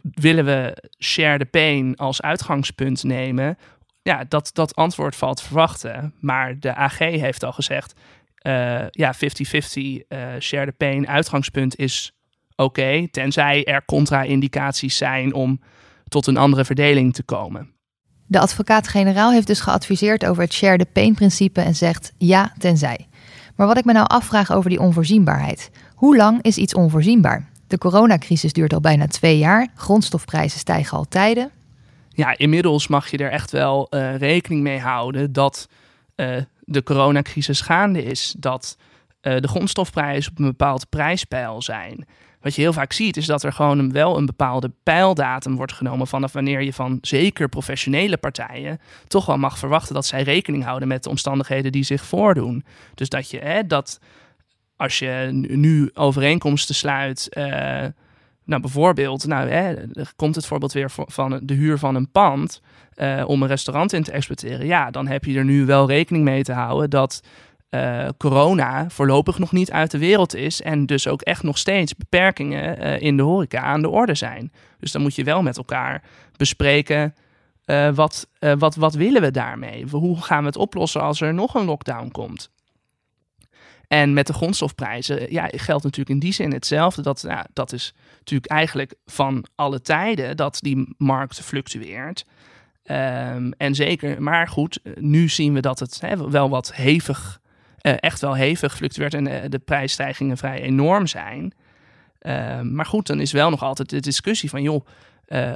willen 0.02 0.44
we 0.44 0.84
share 0.98 1.38
the 1.38 1.44
pain 1.44 1.96
als 1.96 2.22
uitgangspunt 2.22 3.02
nemen? 3.02 3.58
Ja, 4.02 4.25
dat, 4.28 4.50
dat 4.52 4.75
antwoord 4.75 5.16
valt 5.16 5.37
te 5.37 5.44
verwachten. 5.44 6.14
Maar 6.20 6.58
de 6.58 6.75
AG 6.75 6.98
heeft 6.98 7.44
al 7.44 7.52
gezegd, 7.52 7.94
ja, 8.90 9.14
50-50 9.14 9.18
uh, 9.18 10.28
share 10.38 10.66
the 10.66 10.75
pain 10.76 11.08
uitgangspunt 11.08 11.76
is 11.76 12.12
oké, 12.56 13.08
tenzij 13.10 13.64
er 13.64 13.84
contra-indicaties 13.84 14.96
zijn 14.96 15.34
om 15.34 15.60
tot 16.08 16.26
een 16.26 16.37
andere 16.37 16.64
verdeling 16.64 17.14
te 17.14 17.22
komen. 17.22 17.72
De 18.30 18.40
advocaat-generaal 18.40 19.32
heeft 19.32 19.47
dus 19.47 19.61
geadviseerd 19.61 20.26
over 20.26 20.42
het 20.42 20.52
share 20.52 20.78
the 20.78 20.87
pain-principe 20.92 21.61
en 21.61 21.75
zegt 21.75 22.12
ja, 22.18 22.52
tenzij. 22.58 23.06
Maar 23.56 23.66
wat 23.66 23.78
ik 23.78 23.85
me 23.85 23.92
nou 23.92 24.06
afvraag 24.06 24.52
over 24.52 24.70
die 24.70 24.80
onvoorzienbaarheid. 24.80 25.70
Hoe 25.94 26.16
lang 26.16 26.42
is 26.42 26.56
iets 26.56 26.75
onvoorzienbaar? 26.75 27.49
De 27.66 27.78
coronacrisis 27.78 28.52
duurt 28.52 28.73
al 28.73 28.80
bijna 28.80 29.06
twee 29.06 29.38
jaar, 29.38 29.68
grondstofprijzen 29.75 30.58
stijgen 30.58 30.99
al 30.99 31.04
tijden. 31.08 31.50
Ja, 32.08 32.38
inmiddels 32.38 32.88
mag 32.88 33.11
je 33.11 33.16
er 33.16 33.30
echt 33.30 33.50
wel 33.50 33.87
uh, 33.90 34.16
rekening 34.16 34.62
mee 34.62 34.78
houden 34.78 35.32
dat 35.32 35.68
uh, 36.16 36.37
de 36.61 36.82
coronacrisis 36.82 37.61
gaande 37.61 38.02
is. 38.02 38.35
Dat 38.38 38.76
uh, 39.23 39.40
de 39.40 39.49
grondstofprijzen 39.49 40.32
op 40.32 40.38
een 40.38 40.44
bepaald 40.44 40.88
prijspeil 40.88 41.62
zijn 41.62 42.06
wat 42.40 42.54
je 42.54 42.61
heel 42.61 42.73
vaak 42.73 42.92
ziet, 42.92 43.16
is 43.16 43.26
dat 43.26 43.42
er 43.42 43.52
gewoon 43.52 43.92
wel 43.92 44.16
een 44.16 44.26
bepaalde 44.26 44.71
pijldatum 44.83 45.57
wordt 45.57 45.73
genomen 45.73 46.07
vanaf 46.07 46.33
wanneer 46.33 46.62
je 46.62 46.73
van 46.73 46.99
zeker 47.00 47.49
professionele 47.49 48.16
partijen 48.16 48.80
toch 49.07 49.26
wel 49.26 49.38
mag 49.38 49.59
verwachten 49.59 49.95
dat 49.95 50.07
zij 50.07 50.23
rekening 50.23 50.64
houden 50.64 50.88
met 50.88 51.02
de 51.02 51.11
omstandigheden 51.11 51.73
die 51.73 51.83
zich 51.83 52.04
voordoen. 52.04 52.64
Dus 52.95 53.09
dat 53.09 53.30
je 53.30 53.38
hè, 53.38 53.66
dat 53.66 54.00
als 54.76 54.99
je 54.99 55.28
nu 55.33 55.90
overeenkomsten 55.95 56.75
sluit. 56.75 57.26
Uh, 57.30 57.45
nou, 58.45 58.61
bijvoorbeeld, 58.61 59.26
nou, 59.26 59.49
hè, 59.49 59.75
komt 60.16 60.35
het 60.35 60.47
voorbeeld 60.47 60.73
weer 60.73 60.90
van 60.95 61.40
de 61.42 61.54
huur 61.54 61.78
van 61.78 61.95
een 61.95 62.11
pand 62.11 62.61
uh, 62.97 63.25
om 63.26 63.42
een 63.42 63.49
restaurant 63.49 63.92
in 63.92 64.02
te 64.02 64.12
exploiteren. 64.12 64.66
Ja, 64.66 64.90
dan 64.90 65.07
heb 65.07 65.25
je 65.25 65.38
er 65.38 65.45
nu 65.45 65.66
wel 65.66 65.88
rekening 65.88 66.25
mee 66.25 66.42
te 66.42 66.52
houden 66.52 66.90
dat 66.90 67.23
uh, 67.70 68.08
corona 68.16 68.90
voorlopig 68.90 69.38
nog 69.38 69.52
niet 69.52 69.70
uit 69.70 69.90
de 69.90 69.98
wereld 69.98 70.34
is. 70.34 70.62
En 70.62 70.87
dus 70.87 71.08
ook 71.08 71.22
echt 71.22 71.42
nog 71.42 71.58
steeds 71.58 71.96
beperkingen 71.96 72.82
uh, 72.82 73.00
in 73.00 73.16
de 73.16 73.22
horeca 73.22 73.60
aan 73.60 73.82
de 73.82 73.88
orde 73.88 74.14
zijn. 74.14 74.52
Dus 74.78 74.92
dan 74.92 75.02
moet 75.02 75.14
je 75.14 75.25
wel 75.25 75.42
met 75.42 75.56
elkaar 75.56 76.02
bespreken. 76.37 77.14
Uh, 77.66 77.94
wat, 77.94 78.28
wat, 78.58 78.75
wat 78.75 78.94
willen 78.94 79.22
we 79.22 79.30
daarmee? 79.30 79.87
Hoe 79.90 80.22
gaan 80.22 80.40
we 80.40 80.46
het 80.46 80.56
oplossen 80.56 81.00
als 81.00 81.20
er 81.20 81.34
nog 81.34 81.54
een 81.54 81.64
lockdown 81.64 82.10
komt? 82.10 82.50
En 83.88 84.12
met 84.12 84.26
de 84.26 84.32
grondstofprijzen 84.32 85.32
ja, 85.32 85.48
geldt 85.50 85.84
natuurlijk 85.84 86.10
in 86.10 86.18
die 86.18 86.32
zin 86.32 86.52
hetzelfde. 86.52 87.02
Dat, 87.02 87.22
nou, 87.22 87.46
dat 87.52 87.72
is 87.72 87.94
natuurlijk 88.18 88.50
eigenlijk 88.50 88.94
van 89.06 89.46
alle 89.54 89.80
tijden 89.80 90.37
dat 90.37 90.58
die 90.60 90.94
markt 90.96 91.40
fluctueert. 91.40 92.25
Um, 92.84 93.52
en 93.52 93.75
zeker, 93.75 94.22
maar 94.22 94.48
goed, 94.48 94.80
nu 94.94 95.28
zien 95.28 95.54
we 95.54 95.60
dat 95.60 95.78
het 95.78 96.00
wel 96.28 96.48
wat 96.48 96.75
hevig 96.75 97.40
echt 97.97 98.21
wel 98.21 98.35
hevig 98.35 98.76
fluctueert 98.76 99.14
en 99.14 99.28
uh, 99.28 99.35
de 99.49 99.59
prijsstijgingen 99.59 100.37
vrij 100.37 100.61
enorm 100.61 101.07
zijn. 101.07 101.52
Uh, 102.23 102.61
maar 102.61 102.87
goed, 102.87 103.07
dan 103.07 103.21
is 103.21 103.33
wel 103.33 103.50
nog 103.50 103.62
altijd 103.62 103.90
de 103.90 104.00
discussie 104.00 104.50
van, 104.50 104.62
joh, 104.62 104.87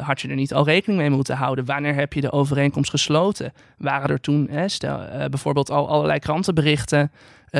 had 0.00 0.20
je 0.20 0.28
er 0.28 0.34
niet 0.34 0.54
al 0.54 0.64
rekening 0.64 1.00
mee 1.00 1.10
moeten 1.10 1.36
houden? 1.36 1.64
Wanneer 1.64 1.94
heb 1.94 2.12
je 2.12 2.20
de 2.20 2.32
overeenkomst 2.32 2.90
gesloten? 2.90 3.52
Waren 3.78 4.10
er 4.10 4.20
toen 4.20 4.50
stel, 4.66 4.98
bijvoorbeeld 5.30 5.70
al 5.70 5.88
allerlei 5.88 6.18
krantenberichten 6.18 7.10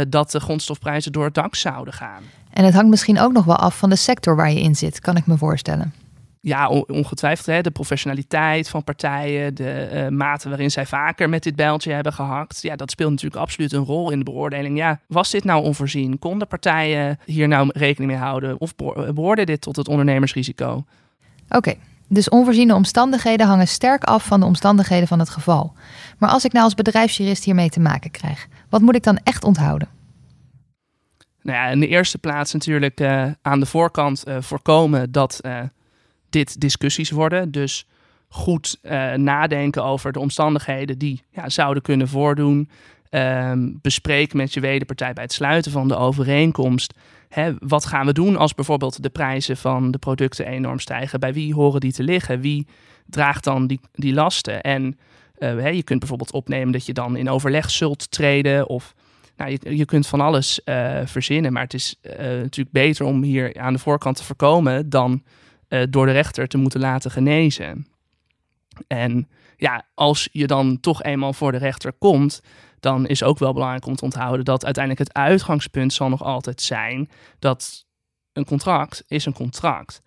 dat 0.09 0.31
de 0.31 0.41
grondstofprijzen 0.41 1.12
door 1.12 1.25
het 1.25 1.35
dak 1.35 1.55
zouden 1.55 1.95
gaan? 1.95 2.23
En 2.50 2.64
het 2.64 2.75
hangt 2.75 2.91
misschien 2.91 3.21
ook 3.21 3.33
nog 3.33 3.45
wel 3.45 3.57
af 3.57 3.79
van 3.79 3.91
de 3.91 3.97
sector 3.97 4.37
waar 4.37 4.52
je 4.52 4.61
in 4.61 4.75
zit, 4.75 5.00
kan 5.00 5.17
ik 5.17 5.26
me 5.26 5.37
voorstellen 5.37 5.93
ja, 6.44 6.68
ongetwijfeld 6.68 7.46
hè, 7.46 7.61
de 7.61 7.70
professionaliteit 7.70 8.68
van 8.68 8.85
partijen, 8.85 9.55
de 9.55 9.90
uh, 9.92 10.09
mate 10.09 10.48
waarin 10.48 10.70
zij 10.70 10.87
vaker 10.87 11.28
met 11.28 11.42
dit 11.42 11.57
bijltje 11.57 11.92
hebben 11.92 12.12
gehakt. 12.12 12.62
Ja, 12.62 12.76
dat 12.76 12.90
speelt 12.90 13.11
natuurlijk 13.11 13.42
absoluut 13.42 13.72
een 13.72 13.85
rol 13.85 14.11
in 14.11 14.18
de 14.18 14.24
beoordeling. 14.24 14.76
Ja, 14.76 15.00
was 15.07 15.31
dit 15.31 15.44
nou 15.44 15.62
onvoorzien? 15.64 16.18
Konden 16.18 16.48
partijen 16.48 17.18
hier 17.24 17.48
nou 17.48 17.70
rekening 17.72 18.11
mee 18.11 18.20
houden? 18.20 18.61
Of 18.61 18.74
behoorde 19.14 19.44
dit 19.44 19.61
tot 19.61 19.76
het 19.76 19.88
ondernemersrisico? 19.88 20.85
Oké, 21.48 21.74
dus 22.09 22.28
onvoorziene 22.28 22.74
omstandigheden 22.74 23.46
hangen 23.46 23.68
sterk 23.68 24.05
af 24.05 24.24
van 24.24 24.40
de 24.40 24.46
omstandigheden 24.46 25.09
van 25.09 25.18
het 25.18 25.31
geval. 25.31 25.72
Maar 26.18 26.31
als 26.31 26.44
ik 26.44 26.52
nou 26.52 26.64
als 26.64 26.74
bedrijfsjurist 26.74 27.44
hiermee 27.44 27.70
te 27.70 27.81
maken 27.81 28.11
krijg, 28.11 28.48
wat 28.68 28.81
moet 28.81 28.94
ik 28.96 29.02
dan 29.02 29.18
echt 29.22 29.44
onthouden? 29.44 29.88
Nou 31.42 31.59
ja, 31.59 31.66
in 31.68 31.81
de 31.81 31.88
eerste 31.88 32.18
plaats 32.18 32.52
natuurlijk 32.52 33.00
uh, 33.00 33.26
aan 33.42 33.61
de 33.61 33.66
voorkant 33.66 34.28
uh, 34.28 34.37
voorkomen 34.40 35.12
dat 35.12 35.40
dit 36.33 36.61
discussies 36.61 37.11
worden. 37.11 37.51
Dus 37.51 37.87
goed 38.29 38.79
uh, 38.83 39.12
nadenken 39.12 39.85
over 39.85 40.12
de 40.12 40.18
omstandigheden 40.18 40.99
die 40.99 41.23
ja, 41.31 41.49
zouden 41.49 41.83
kunnen 41.83 42.09
voordoen. 42.09 42.68
Um, 43.11 43.79
bespreek 43.83 44.35
met 44.35 44.55
je 44.55 44.61
wederpartij 44.61 45.12
bij 45.12 45.23
het 45.23 45.33
sluiten 45.33 45.73
van 45.73 45.88
de 45.88 45.97
overeenkomst. 45.97 46.95
Hè, 47.29 47.53
wat 47.59 47.87
gaan 47.87 48.07
we 48.07 48.12
doen 48.12 48.37
als 48.37 48.55
bijvoorbeeld 48.55 49.03
de 49.03 49.11
prijzen 49.11 49.57
van 49.57 49.90
de 49.90 49.99
producten 49.99 50.47
enorm 50.47 50.79
stijgen? 50.79 51.21
Bij 51.21 51.33
wie 51.33 51.55
horen 51.55 51.81
die 51.81 51.92
te 51.92 52.03
liggen? 52.03 52.40
Wie 52.40 52.66
draagt 53.07 53.45
dan 53.45 53.66
die, 53.66 53.81
die 53.92 54.14
lasten? 54.14 54.61
En 54.61 54.85
uh, 54.85 54.95
hè, 55.38 55.68
je 55.68 55.83
kunt 55.83 55.99
bijvoorbeeld 55.99 56.33
opnemen 56.33 56.73
dat 56.73 56.87
je 56.87 56.92
dan 56.92 57.16
in 57.16 57.31
overleg 57.31 57.71
zult 57.71 58.11
treden. 58.11 58.68
Of 58.68 58.95
nou, 59.37 59.59
je, 59.61 59.85
kunt 59.85 60.07
van 60.07 60.21
alles 60.21 60.61
uh, 60.64 61.01
verzinnen. 61.05 61.53
Maar 61.53 61.62
het 61.62 61.75
is 61.75 61.97
natuurlijk 62.18 62.73
beter 62.73 63.07
om 63.07 63.23
hier 63.23 63.61
aan 63.61 63.73
de 63.73 63.79
voorkant 63.79 64.16
te 64.16 64.25
voorkomen 64.25 64.90
dan 64.90 65.23
uh, 65.72 65.82
door 65.90 66.06
de 66.06 66.12
rechter 66.12 66.48
te 66.48 66.58
moeten 66.58 66.80
laten 66.80 67.11
genezen. 67.11 67.87
En 68.87 69.28
ja, 69.56 69.85
als 69.94 70.28
je 70.32 70.46
dan 70.46 70.80
toch 70.80 71.02
eenmaal 71.02 71.32
voor 71.32 71.52
de 71.52 71.58
rechter 71.58 71.92
komt, 71.92 72.42
dan 72.80 73.06
is 73.06 73.22
ook 73.22 73.38
wel 73.38 73.52
belangrijk 73.52 73.87
om 73.87 73.96
te 73.96 74.04
onthouden 74.04 74.44
dat 74.44 74.64
uiteindelijk 74.64 75.08
het 75.08 75.16
uitgangspunt 75.16 75.92
zal 75.92 76.08
nog 76.08 76.22
altijd 76.22 76.61
zijn 76.61 77.11
dat 77.38 77.87
een 78.32 78.44
contract 78.44 79.04
is 79.06 79.24
een 79.24 79.32
contract. 79.32 80.02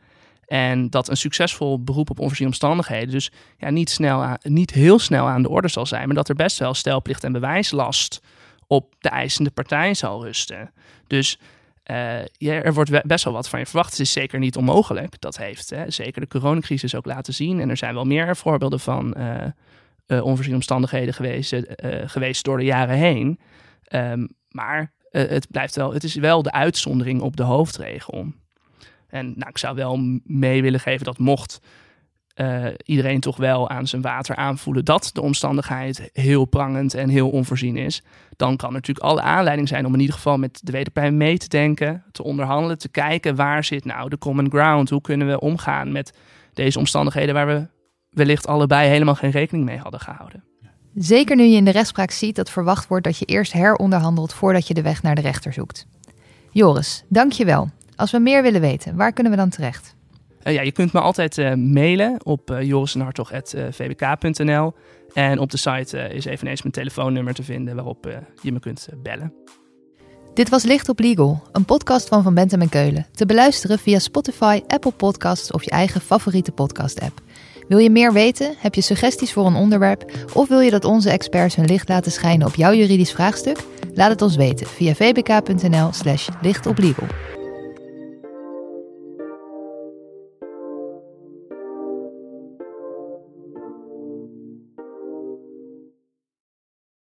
En 0.45 0.89
dat 0.89 1.09
een 1.09 1.17
succesvol 1.17 1.83
beroep 1.83 2.09
op 2.09 2.19
onvoorziene 2.19 2.51
omstandigheden 2.51 3.09
dus 3.09 3.31
ja, 3.57 3.69
niet, 3.69 3.89
snel 3.89 4.23
aan, 4.23 4.37
niet 4.41 4.71
heel 4.71 4.99
snel 4.99 5.27
aan 5.27 5.41
de 5.41 5.49
orde 5.49 5.67
zal 5.67 5.85
zijn, 5.85 6.05
maar 6.05 6.15
dat 6.15 6.29
er 6.29 6.35
best 6.35 6.59
wel 6.59 6.73
stelplicht 6.73 7.23
en 7.23 7.31
bewijslast 7.31 8.21
op 8.67 8.95
de 8.99 9.09
eisende 9.09 9.51
partij 9.51 9.93
zal 9.93 10.23
rusten. 10.25 10.73
Dus 11.07 11.39
uh, 11.91 12.25
ja, 12.25 12.53
er 12.61 12.73
wordt 12.73 13.07
best 13.07 13.23
wel 13.23 13.33
wat 13.33 13.49
van 13.49 13.59
je 13.59 13.65
verwacht. 13.65 13.91
Het 13.91 13.99
is 13.99 14.11
zeker 14.11 14.39
niet 14.39 14.57
onmogelijk. 14.57 15.21
Dat 15.21 15.37
heeft 15.37 15.69
hè, 15.69 15.89
zeker 15.89 16.21
de 16.21 16.27
coronacrisis 16.27 16.95
ook 16.95 17.05
laten 17.05 17.33
zien. 17.33 17.59
En 17.59 17.69
er 17.69 17.77
zijn 17.77 17.93
wel 17.93 18.05
meer 18.05 18.35
voorbeelden 18.35 18.79
van 18.79 19.13
uh, 19.17 19.43
uh, 20.07 20.23
onvoorziene 20.23 20.57
omstandigheden 20.57 21.13
geweest, 21.13 21.55
geweest 22.05 22.43
door 22.43 22.57
de 22.57 22.63
jaren 22.63 22.95
heen. 22.95 23.39
Um, 23.89 24.27
maar 24.49 24.93
het, 25.09 25.47
blijft 25.51 25.75
wel, 25.75 25.93
het 25.93 26.03
is 26.03 26.15
wel 26.15 26.41
de 26.41 26.51
uitzondering 26.51 27.21
op 27.21 27.35
de 27.35 27.43
hoofdregel. 27.43 28.25
En 29.07 29.25
nou, 29.25 29.49
ik 29.49 29.57
zou 29.57 29.75
wel 29.75 30.19
mee 30.23 30.61
willen 30.61 30.79
geven 30.79 31.05
dat 31.05 31.17
mocht 31.17 31.59
uh, 32.35 32.65
iedereen 32.85 33.19
toch 33.19 33.37
wel 33.37 33.69
aan 33.69 33.87
zijn 33.87 34.01
water 34.01 34.35
aanvoelen 34.35 34.85
dat 34.85 35.09
de 35.13 35.21
omstandigheid 35.21 36.09
heel 36.13 36.45
prangend 36.45 36.93
en 36.93 37.09
heel 37.09 37.29
onvoorzien 37.29 37.77
is, 37.77 38.01
dan 38.35 38.55
kan 38.55 38.73
natuurlijk 38.73 39.05
alle 39.05 39.21
aanleiding 39.21 39.67
zijn 39.67 39.85
om 39.85 39.93
in 39.93 39.99
ieder 39.99 40.15
geval 40.15 40.37
met 40.37 40.59
de 40.63 40.71
wederpartij 40.71 41.11
mee 41.11 41.37
te 41.37 41.47
denken, 41.47 42.03
te 42.11 42.23
onderhandelen, 42.23 42.77
te 42.77 42.89
kijken 42.89 43.35
waar 43.35 43.63
zit 43.63 43.85
nou 43.85 44.09
de 44.09 44.17
common 44.17 44.49
ground, 44.49 44.89
hoe 44.89 45.01
kunnen 45.01 45.27
we 45.27 45.39
omgaan 45.39 45.91
met 45.91 46.13
deze 46.53 46.79
omstandigheden 46.79 47.33
waar 47.33 47.47
we 47.47 47.67
wellicht 48.09 48.47
allebei 48.47 48.89
helemaal 48.89 49.15
geen 49.15 49.31
rekening 49.31 49.65
mee 49.65 49.77
hadden 49.77 49.99
gehouden. 49.99 50.43
Zeker 50.95 51.35
nu 51.35 51.43
je 51.43 51.55
in 51.55 51.65
de 51.65 51.71
rechtspraak 51.71 52.11
ziet 52.11 52.35
dat 52.35 52.49
verwacht 52.49 52.87
wordt 52.87 53.03
dat 53.03 53.17
je 53.17 53.25
eerst 53.25 53.53
heronderhandelt 53.53 54.33
voordat 54.33 54.67
je 54.67 54.73
de 54.73 54.81
weg 54.81 55.01
naar 55.03 55.15
de 55.15 55.21
rechter 55.21 55.53
zoekt. 55.53 55.87
Joris, 56.51 57.03
dank 57.07 57.31
je 57.31 57.45
wel. 57.45 57.69
Als 57.95 58.11
we 58.11 58.19
meer 58.19 58.41
willen 58.41 58.61
weten, 58.61 58.95
waar 58.95 59.13
kunnen 59.13 59.31
we 59.31 59.37
dan 59.37 59.49
terecht? 59.49 59.94
Uh, 60.47 60.53
ja, 60.53 60.61
je 60.61 60.71
kunt 60.71 60.93
me 60.93 60.99
altijd 60.99 61.37
uh, 61.37 61.53
mailen 61.53 62.25
op 62.25 62.51
uh, 62.51 62.61
jorisenhartog.vbk.nl. 62.61 64.73
En 65.13 65.39
op 65.39 65.51
de 65.51 65.57
site 65.57 66.09
is 66.13 66.25
eveneens 66.25 66.61
mijn 66.61 66.73
telefoonnummer 66.73 67.33
te 67.33 67.43
vinden 67.43 67.75
waarop 67.75 68.07
je 68.41 68.51
me 68.51 68.59
kunt 68.59 68.87
bellen. 69.03 69.33
Dit 70.33 70.49
was 70.49 70.63
Licht 70.63 70.89
op 70.89 70.99
Legal, 70.99 71.43
een 71.51 71.65
podcast 71.65 72.07
van 72.07 72.23
Van 72.23 72.33
Bentem 72.33 72.61
en 72.61 72.69
Keulen. 72.69 73.05
Te 73.11 73.25
beluisteren 73.25 73.79
via 73.79 73.99
Spotify, 73.99 74.61
Apple 74.67 74.91
Podcasts 74.91 75.51
of 75.51 75.63
je 75.63 75.71
eigen 75.71 76.01
favoriete 76.01 76.51
podcast-app. 76.51 77.21
Wil 77.67 77.77
je 77.77 77.89
meer 77.89 78.13
weten? 78.13 78.55
Heb 78.57 78.75
je 78.75 78.81
suggesties 78.81 79.33
voor 79.33 79.45
een 79.45 79.55
onderwerp? 79.55 80.11
Of 80.33 80.47
wil 80.47 80.59
je 80.59 80.71
dat 80.71 80.85
onze 80.85 81.09
experts 81.09 81.55
hun 81.55 81.65
licht 81.65 81.89
laten 81.89 82.11
schijnen 82.11 82.47
op 82.47 82.55
jouw 82.55 82.73
juridisch 82.73 83.11
vraagstuk? 83.11 83.57
Laat 83.93 84.09
het 84.09 84.21
ons 84.21 84.35
weten 84.35 84.67
via 84.67 84.93
vbk.nl/slash 84.93 86.29
lichtoplegal. 86.41 87.07